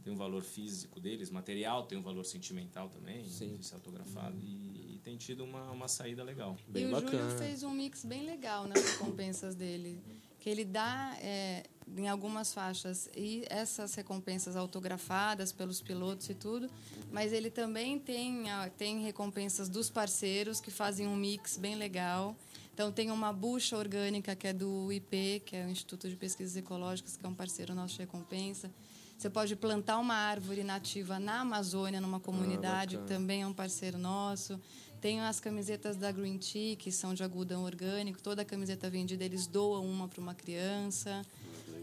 Tem 0.04 0.14
um 0.14 0.16
valor 0.16 0.44
físico 0.44 1.00
deles, 1.00 1.30
material 1.32 1.84
tem 1.88 1.98
um 1.98 2.02
valor 2.02 2.24
sentimental 2.26 2.88
também, 2.90 3.28
Sim. 3.28 3.58
de 3.58 3.66
ser 3.66 3.76
autografado. 3.76 4.38
E, 4.40 4.96
e 4.96 5.02
tem 5.04 5.18
tido 5.18 5.44
uma, 5.44 5.70
uma 5.72 5.88
saída 5.90 6.24
legal. 6.24 6.56
Bem 6.68 6.84
e 6.84 6.88
o 6.88 6.92
bacana. 6.92 7.12
Júlio 7.24 7.38
fez 7.38 7.64
um 7.64 7.72
mix 7.72 8.06
bem 8.06 8.24
legal 8.24 8.66
nas 8.68 8.82
recompensas 8.92 9.56
dele. 9.56 10.00
Que 10.40 10.50
ele 10.50 10.64
dá 10.64 11.18
é, 11.22 11.66
em 11.98 12.08
algumas 12.08 12.54
faixas 12.54 13.10
e 13.14 13.44
essas 13.50 13.94
recompensas 13.96 14.56
autografadas 14.56 15.52
pelos 15.52 15.82
pilotos 15.82 16.30
e 16.30 16.34
tudo, 16.34 16.70
mas 17.12 17.34
ele 17.34 17.50
também 17.52 18.00
tem, 18.00 18.50
a- 18.50 18.70
tem 18.70 19.02
recompensas 19.02 19.68
dos 19.68 19.90
parceiros 19.90 20.62
que 20.62 20.72
fazem 20.72 21.08
um 21.08 21.16
mix 21.18 21.58
bem 21.58 21.76
legal. 21.76 22.38
Então 22.80 22.94
tem 22.94 23.12
uma 23.12 23.34
bucha 23.34 23.78
orgânica 23.78 24.34
que 24.38 24.48
é 24.48 24.54
do 24.54 24.90
IP, 24.90 25.42
que 25.46 25.54
é 25.54 25.66
o 25.66 25.70
Instituto 25.70 26.08
de 26.08 26.16
Pesquisas 26.16 26.56
Ecológicas, 26.56 27.18
que 27.18 27.26
é 27.26 27.28
um 27.28 27.34
parceiro 27.34 27.76
nosso 27.76 27.96
de 27.96 28.00
recompensa. 28.00 28.72
Você 29.18 29.30
pode 29.30 29.54
plantar 29.58 29.98
uma 29.98 30.14
árvore 30.14 30.64
nativa 30.64 31.20
na 31.20 31.42
Amazônia, 31.42 32.00
numa 32.00 32.22
comunidade, 32.22 32.96
bacana. 32.96 33.20
também 33.20 33.42
é 33.42 33.46
um 33.46 33.52
parceiro 33.52 33.98
nosso. 33.98 34.58
Tem 35.02 35.20
as 35.20 35.42
camisetas 35.42 35.98
da 35.98 36.10
Green 36.10 36.38
Tea, 36.38 36.78
que 36.78 36.90
são 36.90 37.14
de 37.14 37.22
algodão 37.22 37.66
orgânico. 37.66 38.22
Toda 38.22 38.46
camiseta 38.46 38.90
vendida, 38.90 39.26
eles 39.26 39.46
doam 39.46 39.86
uma 39.86 40.08
para 40.08 40.22
uma 40.22 40.34
criança. 40.34 41.22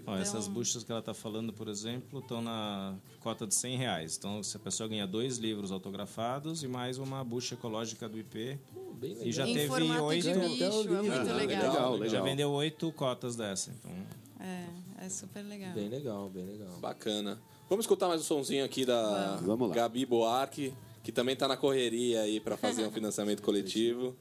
Ó, 0.06 0.12
Então- 0.12 0.14
essas 0.22 0.46
buchas 0.46 0.84
que 0.84 0.90
ela 0.92 1.00
está 1.00 1.12
falando, 1.12 1.52
por 1.52 1.66
exemplo, 1.68 2.20
estão 2.20 2.40
na 2.40 2.94
cota 3.20 3.44
de 3.46 3.54
100 3.54 3.76
reais. 3.76 4.16
Então, 4.16 4.40
se 4.42 4.56
a 4.56 4.60
pessoa 4.60 4.88
ganha 4.88 5.06
dois 5.06 5.36
livros 5.38 5.72
autografados 5.72 6.62
e 6.62 6.68
mais 6.68 6.96
uma 6.98 7.24
bucha 7.24 7.54
ecológica 7.54 8.08
do 8.08 8.16
IP, 8.18 8.58
bem 9.00 9.10
legal. 9.14 9.26
E 9.26 9.32
já 9.32 9.48
em 9.48 9.54
teve 9.54 9.72
oito. 9.72 10.28
é 10.28 10.32
Ah, 10.32 10.36
legal. 10.36 11.36
legal, 11.36 11.92
legal. 11.94 12.08
Já 12.08 12.20
vendeu 12.22 12.50
oito 12.52 12.92
cotas 12.92 13.34
dessa. 13.34 13.70
Então, 13.72 13.90
É, 14.38 14.66
é 15.06 15.08
super 15.08 15.42
legal. 15.42 15.72
Bem 15.72 15.88
legal, 15.88 16.28
bem 16.30 16.44
legal. 16.44 16.78
Bacana. 16.78 17.40
Vamos 17.68 17.84
escutar 17.84 18.06
mais 18.06 18.20
um 18.20 18.24
sonzinho 18.24 18.64
aqui 18.64 18.84
da 18.84 19.36
Vamos. 19.42 19.72
Gabi 19.72 20.06
Boarque, 20.06 20.72
que 21.02 21.10
também 21.10 21.34
tá 21.34 21.48
na 21.48 21.56
correria 21.56 22.20
aí 22.20 22.38
para 22.38 22.56
fazer 22.56 22.86
um 22.86 22.90
financiamento 22.92 23.42
coletivo. 23.42 24.14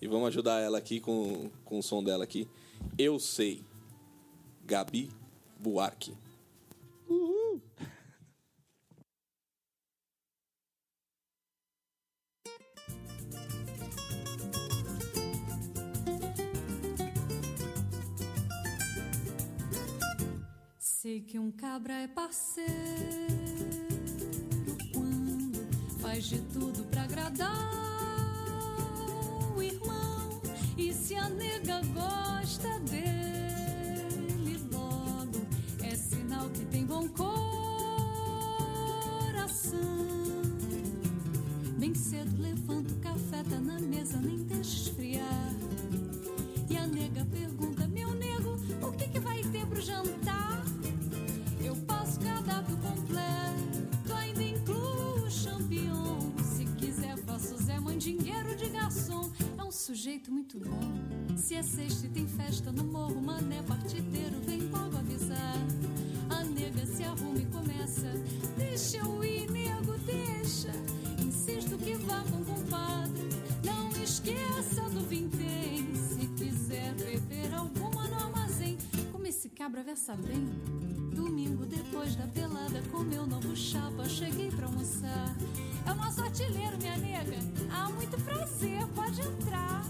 E 0.00 0.06
vamos 0.06 0.28
ajudar 0.28 0.60
ela 0.60 0.78
aqui 0.78 1.00
com, 1.00 1.50
com 1.64 1.78
o 1.80 1.82
som 1.82 2.02
dela 2.04 2.22
aqui. 2.22 2.46
Eu 2.96 3.18
sei. 3.18 3.64
Gabi 4.64 5.10
Buarque. 5.62 6.12
Sei 20.80 21.20
que 21.20 21.38
um 21.38 21.52
cabra 21.52 21.94
é 21.94 22.08
parceiro 22.08 22.66
quando 24.92 26.00
faz 26.00 26.24
de 26.24 26.40
tudo 26.52 26.82
pra 26.86 27.02
agradar 27.02 27.52
o 29.56 29.62
irmão. 29.62 30.42
E 30.76 30.92
se 30.92 31.14
a 31.14 31.28
nega 31.28 31.80
mesa, 44.02 44.18
nem 44.18 44.38
deixa 44.38 44.88
esfriar. 44.88 45.54
E 46.68 46.76
a 46.76 46.86
nega 46.86 47.24
pergunta: 47.26 47.86
Meu 47.86 48.12
nego, 48.14 48.58
o 48.82 48.92
que, 48.92 49.08
que 49.08 49.20
vai 49.20 49.42
ter 49.44 49.64
pro 49.66 49.80
jantar? 49.80 50.64
Eu 51.64 51.76
passo 51.76 52.18
cardápio 52.18 52.76
completo, 52.78 54.12
ainda 54.12 54.42
incluo 54.42 55.30
champignon. 55.30 56.18
Se 56.42 56.64
quiser, 56.80 57.16
faço 57.18 57.56
Zé 57.62 57.78
Mandingueiro 57.78 58.56
de 58.56 58.68
garçom. 58.70 59.30
É 59.56 59.62
um 59.62 59.70
sujeito 59.70 60.32
muito 60.32 60.58
bom. 60.58 61.36
Se 61.36 61.54
é 61.54 61.62
sexta 61.62 62.06
e 62.06 62.08
tem 62.08 62.26
festa 62.26 62.72
no 62.72 62.84
morro, 62.84 63.22
mané 63.22 63.62
partideiro, 63.62 64.40
vem 64.44 64.62
logo 64.62 64.96
avisar. 64.96 65.58
Cabra 79.72 79.84
versa 79.84 80.14
bem. 80.16 80.44
Domingo 81.14 81.64
depois 81.64 82.14
da 82.14 82.26
pelada, 82.26 82.82
com 82.90 82.98
meu 82.98 83.26
novo 83.26 83.56
chapa, 83.56 84.06
cheguei 84.06 84.50
pra 84.50 84.66
almoçar. 84.66 85.34
É 85.86 85.92
o 85.92 85.94
nosso 85.94 86.22
artilheiro, 86.22 86.76
minha 86.76 86.98
nega. 86.98 87.38
Ah, 87.70 87.88
muito 87.88 88.22
prazer, 88.22 88.86
pode 88.88 89.22
entrar. 89.22 89.82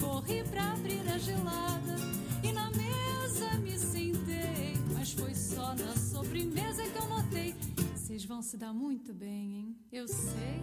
Corri 0.00 0.44
pra 0.44 0.74
abrir 0.74 1.02
a 1.08 1.18
gelada 1.18 1.96
e 2.44 2.52
na 2.52 2.70
mesa 2.70 3.58
me 3.58 3.76
sentei. 3.76 4.76
Mas 4.92 5.10
foi 5.10 5.34
só 5.34 5.74
na 5.74 5.96
sobremesa 5.96 6.84
que 6.84 6.96
eu 6.96 7.08
notei. 7.08 7.56
Vocês 7.96 8.24
vão 8.24 8.42
se 8.42 8.56
dar 8.56 8.72
muito 8.72 9.12
bem, 9.12 9.56
hein? 9.56 9.76
Eu. 9.90 10.06
Sei 10.06 10.62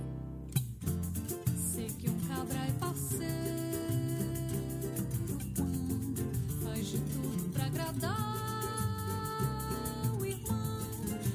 pra 8.00 8.16
o 10.20 10.26
irmão. 10.26 10.78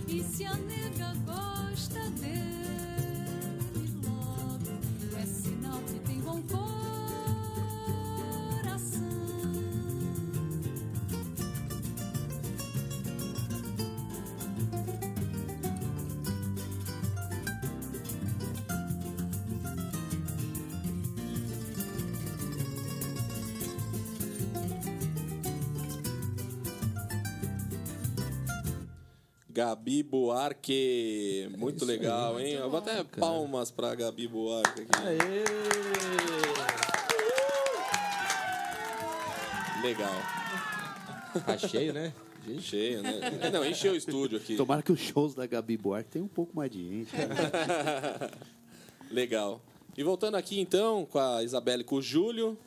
E 0.08 0.22
se 0.22 0.44
a 0.44 0.54
nega 0.54 1.12
gosta 1.24 2.10
dele 2.20 3.90
logo, 4.04 4.70
é 5.16 5.26
sinal 5.26 5.80
que 5.80 5.98
tem 6.00 6.20
bom 6.20 6.40
coração. 6.42 6.75
Gabi 29.56 30.02
Buarque. 30.02 31.48
Muito 31.56 31.86
legal, 31.86 32.38
hein? 32.38 32.52
Eu 32.56 32.68
vou 32.68 32.78
até 32.78 33.02
palmas 33.02 33.70
pra 33.70 33.94
Gabi 33.94 34.28
Buarque 34.28 34.82
aqui. 34.82 34.90
Legal. 39.82 40.12
Tá 41.46 41.56
cheio, 41.56 41.94
né? 41.94 42.12
Gente, 42.46 42.62
Cheio, 42.62 43.02
né? 43.02 43.18
Não, 43.50 43.64
encheu 43.64 43.94
o 43.94 43.96
estúdio 43.96 44.36
aqui. 44.36 44.56
Tomara 44.58 44.82
que 44.82 44.92
os 44.92 45.00
shows 45.00 45.34
da 45.34 45.46
Gabi 45.46 45.78
Buarque 45.78 46.10
tenham 46.10 46.26
um 46.26 46.28
pouco 46.28 46.54
mais 46.54 46.70
de 46.70 46.86
gente. 46.86 47.12
Legal. 49.10 49.62
E 49.96 50.02
voltando 50.02 50.34
aqui 50.34 50.60
então 50.60 51.06
com 51.06 51.18
a 51.18 51.42
Isabela 51.42 51.80
e 51.80 51.84
com 51.84 51.96
o 51.96 52.02
Júlio, 52.02 52.58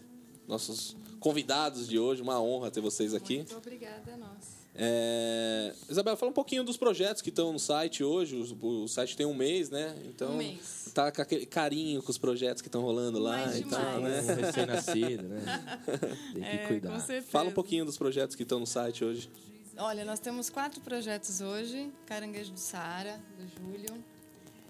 nossos 0.47 0.97
convidados 1.19 1.87
de 1.87 1.99
hoje, 1.99 2.23
uma 2.23 2.41
honra 2.41 2.71
ter 2.71 2.81
vocês 2.81 3.13
aqui. 3.13 3.37
Muito 3.37 3.57
obrigada 3.57 4.11
a 4.11 4.17
nós. 4.17 4.58
É... 4.81 5.73
Isabela, 5.89 6.15
fala 6.15 6.31
um 6.31 6.33
pouquinho 6.33 6.63
dos 6.63 6.77
projetos 6.77 7.21
que 7.21 7.29
estão 7.29 7.51
no 7.51 7.59
site 7.59 8.03
hoje. 8.03 8.35
Os- 8.37 8.55
O 8.61 8.87
site 8.87 9.15
tem 9.17 9.25
um 9.25 9.33
mês, 9.33 9.69
né? 9.69 9.95
Então 10.05 10.31
Um 10.31 10.37
mês. 10.37 10.89
tá 10.93 11.11
com 11.11 11.21
aquele 11.21 11.45
carinho 11.45 12.01
com 12.01 12.09
os 12.09 12.17
projetos 12.17 12.61
que 12.61 12.67
estão 12.69 12.81
rolando 12.81 13.19
lá 13.19 13.45
Mas 13.45 13.59
e 13.59 13.63
tal, 13.65 13.95
demais. 13.95 14.25
né? 14.25 14.33
um 14.33 14.35
recém-nascido, 14.37 15.23
né? 15.23 15.41
Tem 16.33 16.41
que 16.41 16.47
É, 16.47 16.67
cuidar. 16.67 16.99
Fala 17.27 17.49
um 17.49 17.53
pouquinho 17.53 17.83
dos 17.83 17.97
projetos 17.97 18.35
que 18.35 18.43
estão 18.43 18.59
no 18.59 18.65
site 18.67 19.03
hoje. 19.03 19.29
Olha, 19.77 20.03
nós 20.05 20.19
temos 20.19 20.49
quatro 20.49 20.81
projetos 20.81 21.41
hoje. 21.41 21.91
Caranguejo 22.05 22.51
do 22.51 22.59
Saara, 22.59 23.19
do 23.37 23.45
Júlio. 23.47 24.03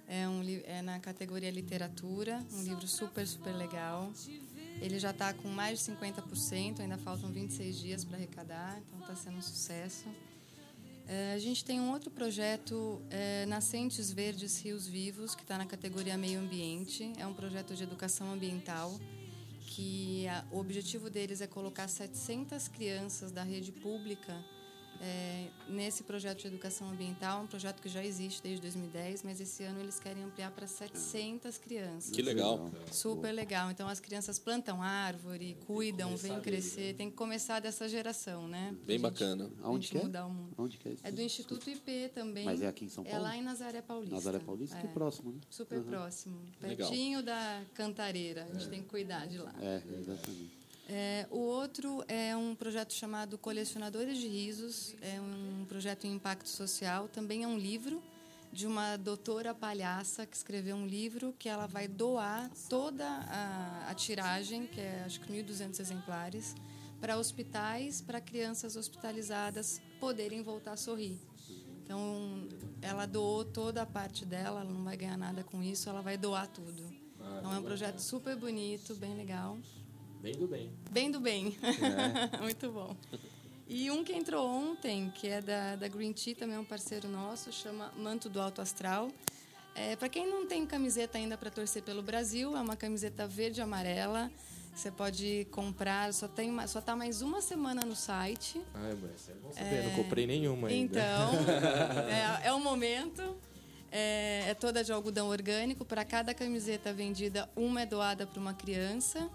É, 0.08 0.28
um, 0.28 0.42
é 0.66 0.82
na 0.82 1.00
categoria 1.00 1.52
literatura, 1.52 2.44
um 2.54 2.64
livro 2.64 2.88
super, 2.88 3.28
super 3.28 3.56
legal. 3.56 4.12
Ele 4.82 4.98
já 5.00 5.12
está 5.12 5.34
com 5.34 5.50
mais 5.50 5.80
de 5.80 5.92
50%, 5.92 6.80
ainda 6.80 6.98
faltam 6.98 7.30
26 7.32 7.78
dias 7.80 8.06
para 8.06 8.18
arrecadar, 8.18 8.80
então 8.88 9.00
está 9.02 9.16
sendo 9.16 9.38
um 9.38 9.42
sucesso. 9.42 10.06
É, 11.08 11.34
a 11.34 11.40
gente 11.40 11.66
tem 11.66 11.80
um 11.82 11.92
outro 11.92 12.10
projeto, 12.12 13.02
é, 13.10 13.46
Nascentes 13.48 14.12
Verdes 14.12 14.62
Rios 14.62 14.88
Vivos, 14.88 15.36
que 15.36 15.42
está 15.42 15.58
na 15.58 15.66
categoria 15.66 16.18
Meio 16.18 16.40
Ambiente. 16.40 17.12
É 17.18 17.26
um 17.26 17.34
projeto 17.34 17.76
de 17.76 17.84
educação 17.84 18.32
ambiental, 18.32 18.98
que 19.62 20.28
a- 20.28 20.46
o 20.52 20.60
objetivo 20.60 21.10
deles 21.10 21.42
é 21.42 21.48
colocar 21.48 21.88
700 21.88 22.68
crianças 22.68 23.32
da 23.32 23.44
rede 23.44 23.72
pública 23.72 24.44
é, 25.02 25.48
nesse 25.68 26.04
projeto 26.04 26.40
de 26.42 26.48
educação 26.48 26.90
ambiental, 26.90 27.44
um 27.44 27.48
projeto 27.48 27.82
que 27.82 27.88
já 27.90 28.04
existe 28.04 28.42
desde 28.44 28.62
2010, 28.62 29.24
mas 29.24 29.40
esse 29.40 29.64
ano 29.64 29.80
eles 29.80 30.00
querem 30.00 30.24
ampliar 30.24 30.52
para 30.52 30.68
700 30.68 31.58
crianças. 31.58 32.12
Que 32.12 32.22
legal. 32.22 32.70
Super 32.92 33.32
legal. 33.32 33.72
Então 33.72 33.88
as 33.88 34.00
crianças 34.00 34.38
plantam 34.40 34.82
árvore, 34.82 35.58
cuidam, 35.66 36.16
vêm 36.18 36.40
crescer. 36.42 36.96
Tem 36.96 37.10
que 37.10 37.16
começar 37.16 37.60
dessa 37.60 37.88
geração, 37.88 38.48
né? 38.48 38.74
Pra 38.78 38.86
Bem 38.88 38.98
gente- 38.98 39.02
bacana. 39.02 39.50
Aonde 39.64 39.88
que 39.90 39.98
é? 39.98 40.04
mudar 40.04 40.26
o 40.26 40.30
mundo. 40.30 40.54
Onde 40.58 40.78
que 40.78 40.90
é 40.90 40.92
isso? 40.94 41.02
É 41.08 41.12
do 41.12 41.22
Instituto 41.22 41.70
IP 41.70 42.10
também. 42.14 42.44
Mas 42.46 42.62
é 42.62 42.68
aqui 42.68 42.86
em 42.86 42.90
São 42.90 43.06
É 43.06 43.10
Paulo? 43.12 43.24
lá 43.24 43.38
em 43.38 43.42
Nazaré 43.42 43.82
Paulista. 43.82 44.16
Nazaré 44.16 44.40
Paulista, 44.40 44.78
que 44.80 44.88
É. 44.88 44.90
próximo, 44.90 45.32
né? 45.32 45.40
Super 45.50 45.78
Uhum. 45.80 45.84
próximo. 45.86 46.42
Legal. 46.62 46.90
Pertinho 46.90 47.24
da 47.24 47.62
Cantareira. 47.74 48.48
A 48.50 48.54
gente 48.54 48.68
tem 48.70 48.82
que 48.82 48.88
cuidar 48.90 49.26
de 49.28 49.38
lá. 49.38 49.54
É, 49.62 49.82
exatamente. 49.98 50.59
É, 50.92 51.28
o 51.30 51.38
outro 51.38 52.04
é 52.08 52.36
um 52.36 52.56
projeto 52.56 52.94
chamado 52.94 53.38
Colecionadores 53.38 54.18
de 54.18 54.28
Risos. 54.28 54.96
É 55.02 55.22
um 55.22 55.64
projeto 55.66 56.08
em 56.08 56.16
impacto 56.16 56.50
social. 56.50 57.08
Também 57.08 57.44
é 57.44 57.48
um 57.48 57.60
livro 57.60 58.02
de 58.52 58.66
uma 58.66 58.98
doutora 58.98 59.54
palhaça 59.54 60.26
que 60.26 60.36
escreveu 60.36 60.76
um 60.76 60.88
livro 60.88 61.32
que 61.38 61.48
ela 61.48 61.68
vai 61.68 61.88
doar 61.88 62.50
toda 62.68 63.06
a, 63.06 63.86
a 63.88 63.94
tiragem, 63.94 64.66
que 64.66 64.82
é 64.82 65.04
acho 65.06 65.20
que 65.22 65.32
1.200 65.32 65.80
exemplares, 65.80 66.56
para 67.00 67.20
hospitais, 67.20 68.02
para 68.02 68.20
crianças 68.20 68.76
hospitalizadas 68.76 69.80
poderem 70.00 70.42
voltar 70.42 70.72
a 70.72 70.78
sorrir. 70.78 71.20
Então, 71.84 72.48
ela 72.82 73.06
doou 73.06 73.46
toda 73.46 73.84
a 73.84 73.86
parte 73.86 74.26
dela, 74.26 74.62
ela 74.62 74.72
não 74.72 74.84
vai 74.84 74.98
ganhar 74.98 75.18
nada 75.18 75.44
com 75.44 75.62
isso, 75.62 75.88
ela 75.88 76.02
vai 76.02 76.18
doar 76.18 76.48
tudo. 76.48 76.84
Então, 77.38 77.54
é 77.54 77.60
um 77.60 77.64
projeto 77.64 78.00
super 78.00 78.36
bonito, 78.36 78.96
bem 78.96 79.16
legal. 79.16 79.56
Bem 80.22 80.34
do 80.34 80.48
bem. 80.48 80.72
Bem 80.92 81.12
do 81.12 81.20
bem. 81.20 81.58
Muito 82.42 82.72
bom. 82.72 82.96
E 83.68 83.90
um 83.90 84.04
que 84.04 84.14
entrou 84.14 84.46
ontem, 84.46 85.12
que 85.16 85.28
é 85.28 85.42
da, 85.42 85.76
da 85.76 85.88
Green 85.88 86.12
Tea, 86.12 86.36
também 86.36 86.58
é 86.58 86.60
um 86.60 86.66
parceiro 86.66 87.08
nosso, 87.08 87.52
chama 87.54 87.94
Manto 87.96 88.28
do 88.28 88.42
Alto 88.42 88.62
Astral. 88.62 89.10
É, 89.76 89.96
para 89.96 90.10
quem 90.10 90.28
não 90.28 90.46
tem 90.46 90.66
camiseta 90.66 91.18
ainda 91.18 91.38
para 91.38 91.50
torcer 91.50 91.82
pelo 91.84 92.02
Brasil, 92.02 92.58
é 92.58 92.60
uma 92.60 92.76
camiseta 92.76 93.26
verde 93.26 93.62
e 93.62 93.64
amarela. 93.64 94.30
Você 94.76 94.92
pode 94.92 95.48
comprar, 95.52 96.14
só 96.14 96.28
tem 96.28 96.52
só 96.68 96.82
tá 96.82 96.96
mais 96.96 97.22
uma 97.22 97.42
semana 97.42 97.86
no 97.86 97.96
site. 97.96 98.62
Ah, 98.74 98.94
mas 99.02 99.30
é 99.30 99.34
bom 99.34 99.52
saber, 99.54 99.84
não 99.84 100.04
comprei 100.04 100.28
nenhuma 100.28 100.68
ainda. 100.68 101.00
Então, 101.00 101.32
é, 102.44 102.48
é 102.48 102.54
o 102.54 102.60
momento. 102.60 103.38
É, 103.92 104.46
é 104.50 104.54
toda 104.54 104.84
de 104.84 104.92
algodão 104.92 105.30
orgânico. 105.30 105.86
Para 105.86 106.04
cada 106.04 106.34
camiseta 106.34 106.94
vendida, 106.94 107.50
uma 107.56 107.82
é 107.82 107.86
doada 107.86 108.28
para 108.28 108.40
uma 108.40 108.54
criança. 108.54 109.30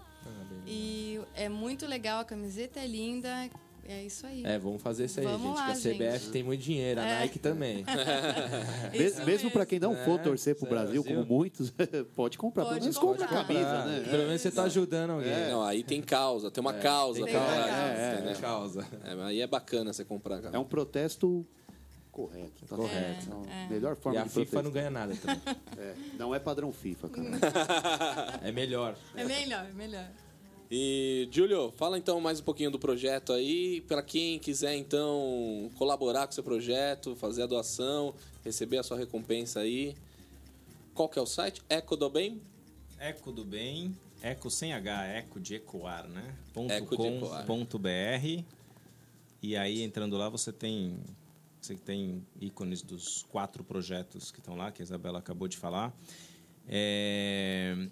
E 0.67 1.19
é 1.35 1.47
muito 1.49 1.85
legal, 1.85 2.19
a 2.21 2.25
camiseta 2.25 2.79
é 2.79 2.87
linda. 2.87 3.49
É 3.87 4.01
isso 4.03 4.25
aí. 4.25 4.43
É, 4.43 4.57
vamos 4.57 4.81
fazer 4.81 5.05
isso 5.05 5.19
aí, 5.19 5.27
Vamos 5.27 5.41
gente. 5.49 5.55
lá, 5.57 5.65
que 5.67 5.71
a 5.73 5.75
CBF 5.75 6.19
gente. 6.23 6.31
tem 6.31 6.41
muito 6.41 6.59
dinheiro, 6.61 6.99
a 6.99 7.03
É. 7.05 7.19
Nike 7.19 7.37
também. 7.37 7.85
Isso 8.93 9.17
Mes- 9.17 9.25
mesmo 9.25 9.51
para 9.51 9.63
quem 9.63 9.79
não 9.79 9.95
for 9.97 10.19
É, 10.19 10.23
torcer 10.23 10.55
pro 10.55 10.65
é, 10.65 10.69
Brasil, 10.69 11.03
Brasil. 11.03 11.23
como 11.23 11.37
muitos, 11.37 11.71
pode 12.15 12.35
comprar. 12.35 12.63
Pode 12.63 12.75
pelo 12.79 12.81
menos 12.85 12.97
comprar. 12.97 13.27
compra 13.27 13.41
a 13.41 13.45
camisa, 13.45 13.85
né? 13.85 14.07
Pelo 14.09 14.23
menos 14.25 14.41
você 14.41 14.49
tá 14.49 14.63
ajudando 14.63 15.11
alguém. 15.11 15.49
Não, 15.51 15.61
aí 15.61 15.83
tem 15.83 16.01
causa, 16.01 16.49
tem 16.49 16.61
uma 16.61 16.73
causa. 16.73 17.21
É, 17.21 17.23
tem 17.25 17.33
pra- 17.33 17.41
causa. 17.45 17.69
é, 17.69 18.31
É, 18.31 18.35
causa. 18.41 18.87
É, 19.03 19.15
mas 19.15 19.25
aí 19.27 19.41
é 19.41 19.45
bacana 19.45 19.93
você 19.93 20.03
comprar, 20.03 20.41
cara. 20.41 20.55
É 20.55 20.59
um 20.59 20.65
protesto 20.65 21.45
correto. 22.15 22.65
Tá 22.65 22.75
Correto. 22.77 23.25
certo? 23.25 23.49
É 23.49 23.67
melhor 23.67 23.93
E 23.93 24.01
forma 24.01 24.21
a 24.21 24.23
de 24.23 24.29
FIFA 24.29 24.61
não 24.63 24.71
ganha 24.71 24.89
nada 24.89 25.13
também. 25.17 25.41
É, 25.77 25.93
não 26.17 26.33
é 26.33 26.39
padrão 26.39 26.71
FIFA, 26.71 27.09
cara. 27.09 28.39
É 28.41 28.51
melhor. 28.51 28.95
É 29.13 29.25
melhor, 29.25 29.65
é 29.69 29.73
melhor. 29.73 30.09
E, 30.71 31.27
Júlio, 31.29 31.71
fala 31.75 31.97
então 31.97 32.19
mais 32.21 32.39
um 32.39 32.43
pouquinho 32.43 32.71
do 32.71 32.79
projeto 32.79 33.33
aí. 33.33 33.81
Para 33.81 34.01
quem 34.01 34.39
quiser, 34.39 34.73
então, 34.75 35.69
colaborar 35.75 36.25
com 36.25 36.31
o 36.31 36.33
seu 36.33 36.43
projeto, 36.43 37.13
fazer 37.17 37.43
a 37.43 37.45
doação, 37.45 38.15
receber 38.43 38.77
a 38.77 38.83
sua 38.83 38.97
recompensa 38.97 39.59
aí. 39.59 39.93
Qual 40.93 41.09
que 41.09 41.19
é 41.19 41.21
o 41.21 41.25
site? 41.25 41.61
Eco 41.69 41.97
do 41.97 42.09
Bem? 42.09 42.41
Eco 42.97 43.33
do 43.33 43.43
Bem, 43.43 43.93
Eco 44.21 44.49
sem 44.49 44.71
H, 44.73 45.05
Eco 45.07 45.39
de 45.41 45.55
ecoar, 45.55 46.07
né? 46.07 46.33
Ponto 46.53 46.71
Eco 46.71 46.91
de 46.91 46.95
com, 46.97 47.17
ecoar. 47.17 47.45
ponto 47.45 47.77
BR. 47.77 48.43
E 49.43 49.57
aí, 49.57 49.83
entrando 49.83 50.17
lá, 50.17 50.29
você 50.29 50.53
tem, 50.53 50.97
você 51.65 51.75
tem 51.75 52.25
ícones 52.39 52.81
dos 52.81 53.23
quatro 53.23 53.63
projetos 53.63 54.31
que 54.31 54.39
estão 54.39 54.55
lá, 54.55 54.71
que 54.71 54.81
a 54.81 54.83
Isabela 54.83 55.19
acabou 55.19 55.47
de 55.47 55.57
falar. 55.57 55.93
É... 56.67 57.87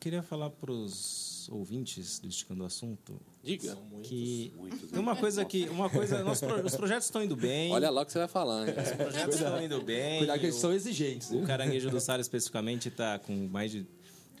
Queria 0.00 0.22
falar 0.22 0.50
para 0.50 0.70
os 0.70 1.48
ouvintes 1.50 2.18
do 2.18 2.28
Esticando 2.28 2.62
o 2.62 2.66
Assunto 2.66 3.18
Diga. 3.42 3.76
que 4.02 4.52
Muitos, 4.56 4.90
tem 4.90 5.00
uma 5.00 5.16
coisa 5.16 5.44
que 5.46 5.66
uma 5.70 5.88
coisa 5.88 6.22
nossos 6.22 6.46
pro- 6.46 6.64
os 6.64 6.76
projetos 6.76 7.06
estão 7.06 7.22
indo 7.24 7.34
bem 7.36 7.72
Olha 7.72 7.88
lá 7.88 8.02
o 8.02 8.06
que 8.06 8.12
você 8.12 8.18
vai 8.18 8.28
falar. 8.28 8.68
hein? 8.68 8.74
os 8.78 8.92
projetos 8.92 9.34
estão 9.36 9.62
indo 9.62 9.80
bem 9.82 10.18
Cuidado 10.18 10.38
que 10.40 10.46
eles 10.46 10.56
o- 10.56 10.60
são 10.60 10.72
exigentes. 10.74 11.30
o? 11.30 11.42
Caranguejo 11.44 11.90
do 11.90 12.00
Sara 12.00 12.20
especificamente 12.20 12.88
está 12.88 13.18
com 13.18 13.34
mais 13.48 13.70
de. 13.70 13.86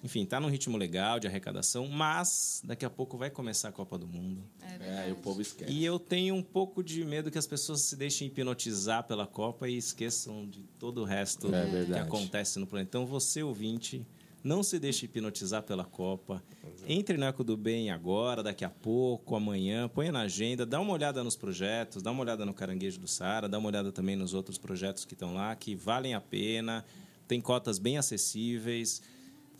Enfim, 0.04 0.24
está 0.24 0.38
num 0.38 0.50
ritmo 0.50 0.76
legal 0.76 1.18
de 1.18 1.26
arrecadação, 1.26 1.88
mas 1.88 2.60
daqui 2.62 2.84
a 2.84 2.90
pouco 2.90 3.16
vai 3.16 3.30
começar 3.30 3.70
a 3.70 3.72
Copa 3.72 3.96
do 3.96 4.06
Mundo. 4.06 4.44
É, 4.78 5.08
e 5.08 5.12
o 5.12 5.16
povo 5.16 5.40
esquece. 5.40 5.72
E 5.72 5.82
eu 5.82 5.98
tenho 5.98 6.34
um 6.34 6.42
pouco 6.42 6.84
de 6.84 7.02
medo 7.06 7.30
que 7.30 7.38
as 7.38 7.46
pessoas 7.46 7.80
se 7.80 7.96
deixem 7.96 8.28
hipnotizar 8.28 9.04
pela 9.04 9.26
Copa 9.26 9.66
e 9.66 9.78
esqueçam 9.78 10.46
de 10.46 10.62
todo 10.78 11.00
o 11.00 11.04
resto 11.04 11.48
É 11.54 11.86
que 11.86 11.98
acontece 11.98 12.58
no 12.58 12.66
planeta. 12.66 12.90
Então, 12.90 13.06
você 13.06 13.42
ouvinte, 13.42 14.06
não 14.42 14.62
se 14.62 14.78
deixe 14.78 15.06
hipnotizar 15.06 15.62
pela 15.62 15.84
Copa. 15.84 16.44
Entre 16.86 17.16
no 17.16 17.24
Eco 17.24 17.42
do 17.42 17.56
Bem 17.56 17.90
agora, 17.90 18.42
daqui 18.42 18.62
a 18.62 18.68
pouco, 18.68 19.34
amanhã, 19.34 19.88
põe 19.88 20.10
na 20.10 20.20
agenda, 20.20 20.66
dá 20.66 20.78
uma 20.82 20.92
olhada 20.92 21.24
nos 21.24 21.34
projetos, 21.34 22.02
dá 22.02 22.10
uma 22.10 22.20
olhada 22.20 22.44
no 22.44 22.52
Caranguejo 22.52 23.00
do 23.00 23.08
Sara, 23.08 23.48
dá 23.48 23.58
uma 23.58 23.70
olhada 23.70 23.90
também 23.90 24.16
nos 24.16 24.34
outros 24.34 24.58
projetos 24.58 25.06
que 25.06 25.14
estão 25.14 25.32
lá, 25.32 25.56
que 25.56 25.74
valem 25.74 26.12
a 26.12 26.20
pena, 26.20 26.84
tem 27.26 27.40
cotas 27.40 27.78
bem 27.78 27.96
acessíveis. 27.96 29.00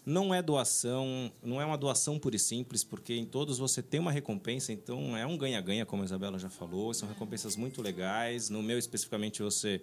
Não 0.07 0.35
é 0.35 0.43
doação, 0.43 1.33
não 1.43 1.61
é 1.61 1.65
uma 1.65 1.79
doação 1.79 2.19
pura 2.19 2.37
e 2.37 2.39
simples, 2.39 2.85
porque 2.85 3.15
em 3.15 3.25
todos 3.25 3.59
você 3.59 3.83
tem 3.83 4.01
uma 4.01 4.13
recompensa, 4.13 4.73
então 4.73 5.17
é 5.17 5.27
um 5.27 5.37
ganha-ganha, 5.37 5.87
como 5.87 6.03
a 6.03 6.05
Isabela 6.05 6.39
já 6.39 6.51
falou, 6.51 6.93
são 6.93 7.09
recompensas 7.09 7.57
muito 7.57 7.81
legais. 7.81 8.51
No 8.51 8.63
meu, 8.63 8.79
especificamente, 8.79 9.43
você 9.43 9.81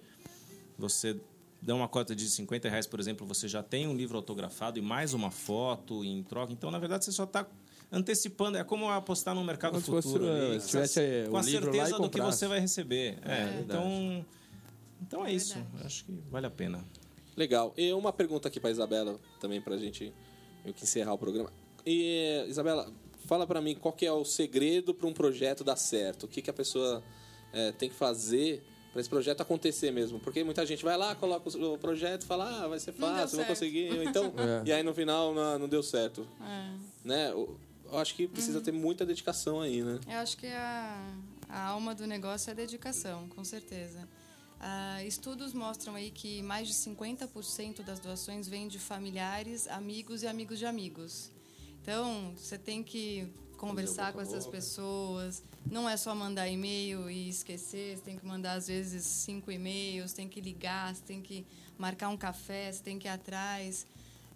você 0.77 1.19
dá 1.61 1.75
uma 1.75 1.87
cota 1.87 2.15
de 2.15 2.27
50 2.27 2.69
reais, 2.69 2.87
por 2.87 2.99
exemplo, 2.99 3.25
você 3.25 3.47
já 3.47 3.61
tem 3.61 3.87
um 3.87 3.95
livro 3.95 4.17
autografado 4.17 4.79
e 4.79 4.81
mais 4.81 5.13
uma 5.13 5.29
foto 5.29 6.03
em 6.03 6.23
troca. 6.23 6.51
Então, 6.51 6.71
na 6.71 6.79
verdade, 6.79 7.05
você 7.05 7.11
só 7.11 7.23
está 7.23 7.45
antecipando. 7.91 8.57
É 8.57 8.63
como 8.63 8.89
apostar 8.89 9.35
no 9.35 9.43
mercado 9.43 9.73
Como 9.73 9.83
se 9.83 9.91
fosse, 9.91 10.07
futuro. 10.07 10.31
ali, 10.31 10.57
eh, 10.57 11.25
eh, 11.25 11.27
com 11.29 11.37
a 11.37 11.41
livro 11.41 11.65
lá 11.67 11.71
e 11.71 11.87
certeza 11.87 11.99
do 11.99 12.09
que 12.09 12.21
você 12.21 12.47
vai 12.47 12.59
receber. 12.59 13.19
É, 13.21 13.45
verdade. 13.45 13.63
então, 13.63 14.25
então 15.01 15.25
é, 15.25 15.31
É 15.31 15.33
isso. 15.33 15.57
Acho 15.83 16.05
que 16.05 16.11
vale 16.29 16.47
a 16.47 16.51
pena. 16.51 16.83
Legal. 17.41 17.73
E 17.75 17.91
uma 17.91 18.13
pergunta 18.13 18.47
aqui 18.47 18.59
para 18.59 18.69
Isabela 18.69 19.19
também 19.39 19.59
para 19.59 19.73
a 19.73 19.77
gente 19.79 20.13
meio 20.63 20.75
que 20.75 20.83
encerrar 20.83 21.11
o 21.13 21.17
programa. 21.17 21.51
E 21.83 22.45
Isabela, 22.47 22.87
fala 23.25 23.47
para 23.47 23.59
mim 23.59 23.73
qual 23.73 23.91
que 23.91 24.05
é 24.05 24.11
o 24.11 24.23
segredo 24.23 24.93
para 24.93 25.07
um 25.07 25.13
projeto 25.13 25.63
dar 25.63 25.75
certo. 25.75 26.25
O 26.25 26.27
que, 26.27 26.39
que 26.39 26.51
a 26.51 26.53
pessoa 26.53 27.01
eh, 27.51 27.71
tem 27.71 27.89
que 27.89 27.95
fazer 27.95 28.61
para 28.91 29.01
esse 29.01 29.09
projeto 29.09 29.41
acontecer 29.41 29.89
mesmo? 29.89 30.19
Porque 30.19 30.43
muita 30.43 30.63
gente 30.67 30.83
vai 30.83 30.95
lá, 30.95 31.15
coloca 31.15 31.49
o 31.57 31.77
projeto, 31.79 32.21
e 32.21 32.25
fala, 32.27 32.63
ah, 32.63 32.67
vai 32.67 32.79
ser 32.79 32.91
fácil, 32.91 33.37
vou 33.37 33.47
conseguir. 33.47 33.87
Então, 34.05 34.31
É. 34.37 34.69
e 34.69 34.71
aí 34.71 34.83
no 34.83 34.93
final 34.93 35.33
não, 35.33 35.57
não 35.57 35.67
deu 35.67 35.81
certo, 35.81 36.27
É. 36.39 36.73
né? 37.03 37.31
Eu 37.31 37.57
eu 37.91 37.97
acho 37.97 38.15
que 38.15 38.25
precisa 38.25 38.61
ter 38.61 38.71
muita 38.71 39.05
dedicação 39.05 39.59
aí, 39.59 39.81
né? 39.81 39.99
Eu 40.07 40.19
acho 40.19 40.37
que 40.37 40.47
a, 40.47 41.13
a 41.49 41.65
alma 41.67 41.93
do 41.93 42.07
negócio 42.07 42.49
é 42.49 42.53
a 42.53 42.55
dedicação, 42.55 43.27
com 43.35 43.43
certeza. 43.43 44.07
Ah, 44.63 45.03
estudos 45.03 45.53
mostram 45.53 45.95
aí 45.95 46.11
que 46.11 46.43
mais 46.43 46.67
de 46.67 46.75
50% 46.75 47.81
das 47.81 47.99
doações 47.99 48.47
vêm 48.47 48.67
de 48.67 48.77
familiares, 48.77 49.67
amigos 49.67 50.21
e 50.21 50.27
amigos 50.27 50.59
de 50.59 50.67
amigos. 50.67 51.31
Então, 51.81 52.31
você 52.37 52.59
tem 52.59 52.83
que 52.83 53.27
conversar 53.57 54.13
com 54.13 54.21
essas 54.21 54.45
pessoas. 54.45 55.41
Não 55.65 55.89
é 55.89 55.97
só 55.97 56.13
mandar 56.13 56.47
e-mail 56.47 57.09
e 57.09 57.27
esquecer. 57.27 57.97
Você 57.97 58.03
tem 58.03 58.19
que 58.19 58.23
mandar, 58.23 58.53
às 58.53 58.67
vezes, 58.67 59.03
cinco 59.03 59.51
e-mails, 59.51 60.13
tem 60.13 60.29
que 60.29 60.39
ligar, 60.39 60.95
você 60.95 61.01
tem 61.01 61.23
que 61.23 61.43
marcar 61.75 62.09
um 62.09 62.17
café, 62.17 62.71
você 62.71 62.83
tem 62.83 62.99
que 62.99 63.07
ir 63.07 63.09
atrás. 63.09 63.87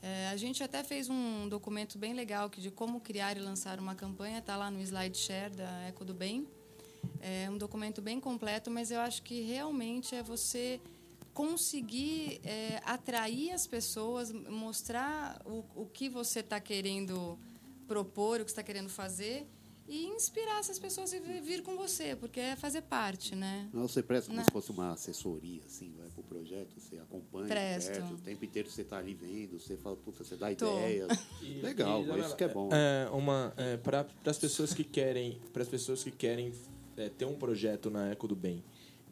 É, 0.02 0.30
a 0.30 0.38
gente 0.38 0.64
até 0.64 0.84
fez 0.84 1.08
um 1.08 1.48
documento 1.48 2.00
bem 2.00 2.14
legal 2.16 2.50
que 2.50 2.60
de 2.60 2.72
como 2.72 3.00
criar 3.00 3.38
e 3.38 3.40
lançar 3.40 3.80
uma 3.80 3.94
campanha, 3.94 4.40
está 4.40 4.58
lá 4.58 4.72
no 4.72 4.82
SlideShare 4.82 5.56
da 5.56 5.82
Eco 5.84 6.04
do 6.04 6.16
Bem. 6.16 6.48
É 7.20 7.50
um 7.50 7.58
documento 7.58 8.02
bem 8.02 8.20
completo, 8.20 8.70
mas 8.70 8.92
eu 8.92 9.00
acho 9.00 9.24
que 9.24 9.42
realmente 9.42 10.16
é 10.16 10.24
você 10.24 10.80
conseguir 11.34 12.40
é, 12.44 12.82
atrair 12.86 13.52
as 13.52 13.68
pessoas, 13.68 14.32
mostrar 14.32 15.42
o, 15.46 15.66
o 15.76 15.86
que 15.86 16.08
você 16.08 16.40
está 16.40 16.60
querendo 16.60 17.38
propor, 17.88 18.42
o 18.42 18.46
que 18.46 18.52
está 18.52 18.64
querendo 18.64 18.90
fazer 18.90 19.46
e 19.88 20.06
inspirar 20.08 20.60
essas 20.60 20.80
pessoas 20.80 21.14
a 21.14 21.20
vir 21.20 21.62
com 21.62 21.76
você, 21.76 22.16
porque 22.16 22.40
é 22.40 22.56
fazer 22.56 22.82
parte, 22.82 23.36
né? 23.36 23.70
Não, 23.72 23.88
você 23.88 24.02
presta 24.02 24.28
como 24.28 24.38
Não. 24.38 24.46
se 24.46 24.52
fosse 24.52 24.72
uma 24.72 24.94
assessoria, 24.94 25.62
assim, 25.66 25.94
vai 25.96 26.10
pro 26.10 26.24
projeto, 26.24 26.80
você 26.80 26.98
acompanha 26.98 27.48
perto, 27.48 28.14
o 28.14 28.18
tempo 28.18 28.44
inteiro 28.46 28.70
você 28.70 28.84
tá 28.84 28.98
ali 28.98 29.14
vendo, 29.14 29.60
você 29.60 29.78
fala, 29.78 29.96
puta, 29.96 30.24
você 30.24 30.36
dá 30.36 30.54
Tô. 30.56 30.76
ideias. 30.80 31.08
Legal, 31.62 32.02
E, 32.02 32.08
mas 32.08 32.26
isso 32.26 32.36
que 32.36 32.44
é 32.44 32.48
bom. 32.48 32.70
É, 32.72 33.08
uma 33.12 33.54
é, 33.58 33.78
para 33.78 34.08
as 34.26 34.40
pessoas 34.40 34.74
que 34.74 34.84
querem, 34.84 35.40
para 35.54 35.62
as 35.62 35.70
pessoas 35.70 36.04
que 36.04 36.12
querem 36.12 36.52
é, 36.98 37.10
ter 37.10 37.26
um 37.26 37.36
projeto 37.36 37.90
na 37.90 38.10
Eco 38.10 38.28
do 38.28 38.36
Bem. 38.36 38.64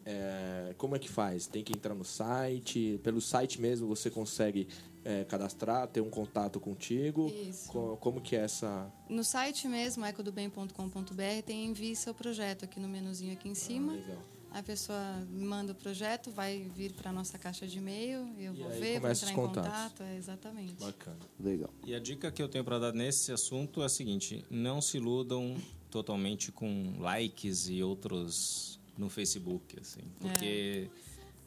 é, 0.06 0.74
como 0.78 0.96
é 0.96 1.00
que 1.00 1.10
faz? 1.10 1.48
Tem 1.48 1.63
que 1.63 1.72
entrar 1.74 1.96
no 1.96 2.04
site, 2.04 3.00
pelo 3.04 3.22
site 3.22 3.60
mesmo 3.62 3.88
você 3.88 4.10
consegue 4.10 4.67
é, 5.06 5.24
cadastrar, 5.26 5.88
ter 5.88 6.02
um 6.02 6.10
contato 6.10 6.60
contigo. 6.60 7.28
Isso. 7.50 7.69
Co- 7.72 7.98
como 7.98 8.19
que 8.22 8.36
é 8.36 8.39
essa 8.39 8.91
No 9.10 9.24
site 9.24 9.67
mesmo, 9.67 10.06
ecodobem.com.br, 10.06 11.44
tem 11.46 11.65
envie 11.65 11.96
seu 11.96 12.13
projeto 12.13 12.65
aqui 12.65 12.79
no 12.79 12.88
menuzinho 12.88 13.34
aqui 13.34 13.48
em 13.50 13.56
cima. 13.56 13.94
Ah, 13.94 13.96
legal. 13.96 14.23
A 14.52 14.62
pessoa 14.62 15.00
manda 15.31 15.71
o 15.71 15.75
projeto, 15.75 16.29
vai 16.29 16.69
vir 16.75 16.94
para 16.94 17.12
nossa 17.12 17.40
caixa 17.40 17.65
de 17.65 17.79
e-mail, 17.79 18.27
eu 18.38 18.54
E 18.54 18.58
vou 18.58 18.69
ver, 18.69 19.00
vou 19.00 19.10
entrar 19.10 19.31
em 19.31 19.36
contato. 19.36 20.04
É, 20.04 20.15
exatamente. 20.15 20.75
bacana? 20.75 21.17
Legal. 21.40 21.69
E 21.86 21.96
a 21.96 22.00
dica 22.00 22.31
que 22.31 22.40
eu 22.42 22.48
tenho 22.48 22.63
para 22.63 22.77
dar 22.77 22.94
nesse 22.94 23.31
assunto 23.31 23.81
é 23.81 23.86
a 23.86 23.90
seguinte: 23.90 24.46
não 24.52 24.79
se 24.79 24.98
iludam 24.98 25.56
totalmente 25.94 26.52
com 26.52 26.96
likes 26.98 27.69
e 27.69 27.83
outros 27.83 28.79
no 28.98 29.10
Facebook, 29.10 29.79
assim, 29.79 30.02
porque 30.19 30.89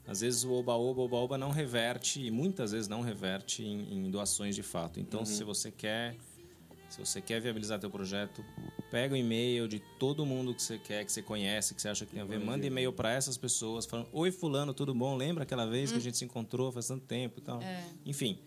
às 0.06 0.20
vezes 0.20 0.44
o 0.44 0.52
oba-oba, 0.52 1.02
oba-oba 1.02 1.36
não 1.36 1.50
reverte 1.50 2.24
e 2.24 2.30
muitas 2.30 2.70
vezes 2.70 2.86
não 2.86 3.00
reverte 3.00 3.64
em, 3.64 4.06
em 4.06 4.10
doações 4.10 4.54
de 4.54 4.62
fato. 4.62 5.00
Então, 5.00 5.24
se 5.26 5.42
você 5.42 5.72
quer 5.72 6.14
se 6.88 7.00
você 7.00 7.20
quer 7.20 7.40
viabilizar 7.40 7.80
teu 7.80 7.90
projeto, 7.90 8.44
pega 8.92 9.14
o 9.14 9.16
e-mail 9.16 9.66
de 9.66 9.80
todo 9.98 10.24
mundo 10.24 10.54
que 10.54 10.62
você 10.62 10.78
quer, 10.78 11.04
que 11.04 11.10
você 11.10 11.20
conhece, 11.20 11.74
que 11.74 11.82
você 11.82 11.88
acha 11.88 12.06
que 12.06 12.12
tem 12.12 12.20
a 12.20 12.24
ver, 12.24 12.38
manda 12.38 12.64
e-mail 12.64 12.92
para 12.92 13.12
essas 13.12 13.36
pessoas 13.36 13.84
falando: 13.84 14.08
"Oi 14.12 14.30
fulano, 14.30 14.72
tudo 14.72 14.94
bom? 14.94 15.16
Lembra 15.16 15.42
aquela 15.42 15.66
vez 15.66 15.90
que 15.90 15.98
a 15.98 16.00
gente 16.00 16.16
se 16.16 16.24
encontrou 16.24 16.70
faz 16.70 16.86
tanto 16.86 17.04
tempo 17.04 17.40
e 17.40 17.42
tal?" 17.42 17.58
Enfim, 18.06 18.38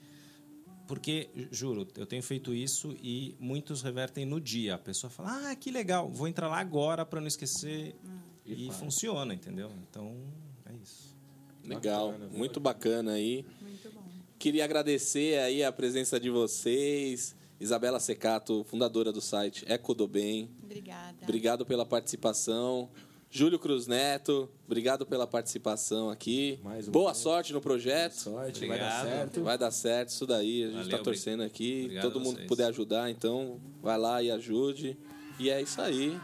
porque, 0.89 1.29
juro, 1.51 1.87
eu 1.95 2.05
tenho 2.07 2.23
feito 2.23 2.51
isso 2.51 2.97
e 2.99 3.35
muitos 3.39 3.83
revertem 3.83 4.25
no 4.25 4.41
dia. 4.41 4.73
A 4.73 4.77
pessoa 4.79 5.07
fala, 5.07 5.51
ah, 5.51 5.55
que 5.55 5.69
legal, 5.69 6.09
vou 6.09 6.27
entrar 6.27 6.47
lá 6.47 6.57
agora 6.57 7.05
para 7.05 7.21
não 7.21 7.27
esquecer. 7.27 7.95
E, 8.43 8.71
funciona, 8.71 9.31
entendeu? 9.31 9.71
Então, 9.87 10.17
é 10.65 10.73
isso. 10.73 11.15
Legal, 11.63 12.13
Bacana, 12.13 12.29
muito 12.35 12.59
bacana 12.59 13.11
aí. 13.11 13.45
Muito 13.61 13.91
queria 14.39 14.65
agradecer 14.65 15.37
aí 15.37 15.63
a 15.63 15.71
presença 15.71 16.19
de 16.19 16.31
vocês. 16.31 17.35
Isabela 17.59 17.99
Secato, 17.99 18.63
fundadora 18.63 19.11
do 19.11 19.21
site 19.21 19.63
Eco 19.67 19.93
do 19.93 20.07
Bem. 20.07 20.49
Obrigada. 20.63 21.17
Obrigado 21.21 21.65
pela 21.67 21.85
participação. 21.85 22.89
Júlio 23.31 23.59
Cruz 23.59 23.85
Neto, 23.85 24.49
obrigado 24.65 25.05
pela 25.05 25.27
participação 25.27 26.09
aqui. 26.09 26.59
Mais 26.63 26.87
um 26.87 26.91
Boa 26.91 27.13
sorte 27.13 27.53
no 27.53 27.61
projeto. 27.61 28.13
Sorte, 28.13 28.65
vai 28.65 28.79
dar 28.79 28.85
Obrigado. 29.01 29.07
certo. 29.07 29.43
Vai 29.43 29.57
dar 29.57 29.71
certo 29.71 30.09
isso 30.09 30.25
daí. 30.25 30.63
A 30.63 30.67
gente 30.67 30.75
Valeu, 30.77 30.97
tá 30.97 31.03
torcendo 31.03 31.43
aqui. 31.43 31.81
obrigado 31.83 32.03
Todo 32.11 32.19
mundo 32.19 32.39
que 32.39 32.47
puder 32.47 32.65
ajudar, 32.65 33.11
então 33.11 33.59
vai 33.83 33.99
lá 33.99 34.23
e 34.23 34.31
ajude. 34.31 34.97
E 35.37 35.47
é 35.47 35.61
isso 35.61 35.79
aí. 35.79 36.19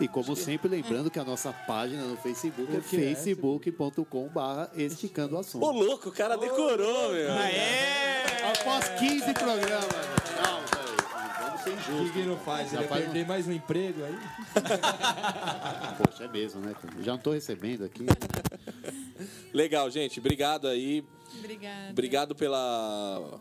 E 0.00 0.08
como 0.08 0.34
sempre, 0.34 0.68
lembrando 0.68 1.08
que 1.08 1.20
a 1.20 1.24
nossa 1.24 1.52
página 1.52 2.02
no 2.02 2.16
Facebook 2.16 2.74
é 2.74 2.78
é? 2.78 2.80
facebook.com.br 2.80 4.00
esticando 4.76 5.34
o 5.34 5.38
Ô, 5.38 5.40
assunto. 5.40 5.64
louco, 5.70 6.08
o 6.08 6.12
cara 6.12 6.36
decorou, 6.36 7.12
meu. 7.12 7.30
Após 8.50 8.88
15 8.98 9.32
programas. 9.34 10.23
Vamos 11.64 11.84
sem 11.84 12.06
O 12.06 12.12
que, 12.12 12.22
não 12.22 12.36
faz? 12.36 12.72
Ele 12.72 12.82
Já 12.82 12.88
vai 12.88 13.02
perder 13.02 13.26
mais 13.26 13.48
um 13.48 13.52
emprego 13.52 14.04
aí? 14.04 14.14
Poxa, 16.04 16.24
é 16.24 16.28
mesmo, 16.28 16.60
né? 16.60 16.74
Já 17.00 17.12
não 17.12 17.18
tô 17.18 17.32
recebendo 17.32 17.84
aqui. 17.84 18.04
Legal, 19.52 19.90
gente. 19.90 20.20
Obrigado 20.20 20.68
aí. 20.68 21.04
Obrigada. 21.38 21.90
Obrigado 21.90 22.34
pela, 22.34 23.40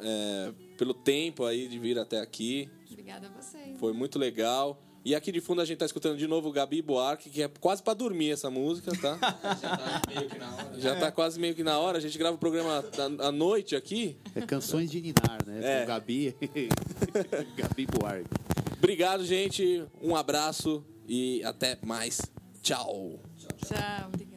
é, 0.00 0.52
pelo 0.78 0.94
tempo 0.94 1.44
aí 1.44 1.68
de 1.68 1.78
vir 1.78 1.98
até 1.98 2.20
aqui. 2.20 2.70
Obrigada 2.90 3.26
a 3.26 3.30
vocês. 3.30 3.78
Foi 3.78 3.92
muito 3.92 4.18
legal. 4.18 4.80
E 5.04 5.14
aqui 5.14 5.32
de 5.32 5.40
fundo 5.40 5.60
a 5.60 5.64
gente 5.64 5.78
tá 5.78 5.86
escutando 5.86 6.18
de 6.18 6.26
novo 6.26 6.48
o 6.48 6.52
Gabi 6.52 6.82
Buarque, 6.82 7.30
que 7.30 7.42
é 7.42 7.48
quase 7.60 7.82
pra 7.82 7.94
dormir 7.94 8.30
essa 8.32 8.50
música, 8.50 8.92
tá? 9.00 9.18
Já 10.78 10.96
tá 10.96 11.10
quase 11.10 11.40
meio 11.40 11.54
que 11.54 11.62
na 11.62 11.78
hora. 11.78 11.98
A 11.98 12.00
gente 12.00 12.18
grava 12.18 12.36
o 12.36 12.38
programa 12.38 12.84
à- 13.20 13.32
noite 13.32 13.74
aqui. 13.74 14.16
É 14.34 14.40
canções 14.42 14.90
de 14.90 15.00
Ninar, 15.00 15.38
né? 15.46 15.60
É. 15.62 15.80
Com 15.82 15.86
Gabi. 15.88 16.36
Gabi 17.56 17.86
Buarque. 17.86 18.28
Obrigado, 18.76 19.24
gente. 19.24 19.84
Um 20.02 20.14
abraço 20.14 20.84
e 21.08 21.42
até 21.44 21.78
mais. 21.84 22.20
Tchau. 22.62 23.18
Tchau. 23.38 24.08
Obrigada. 24.08 24.27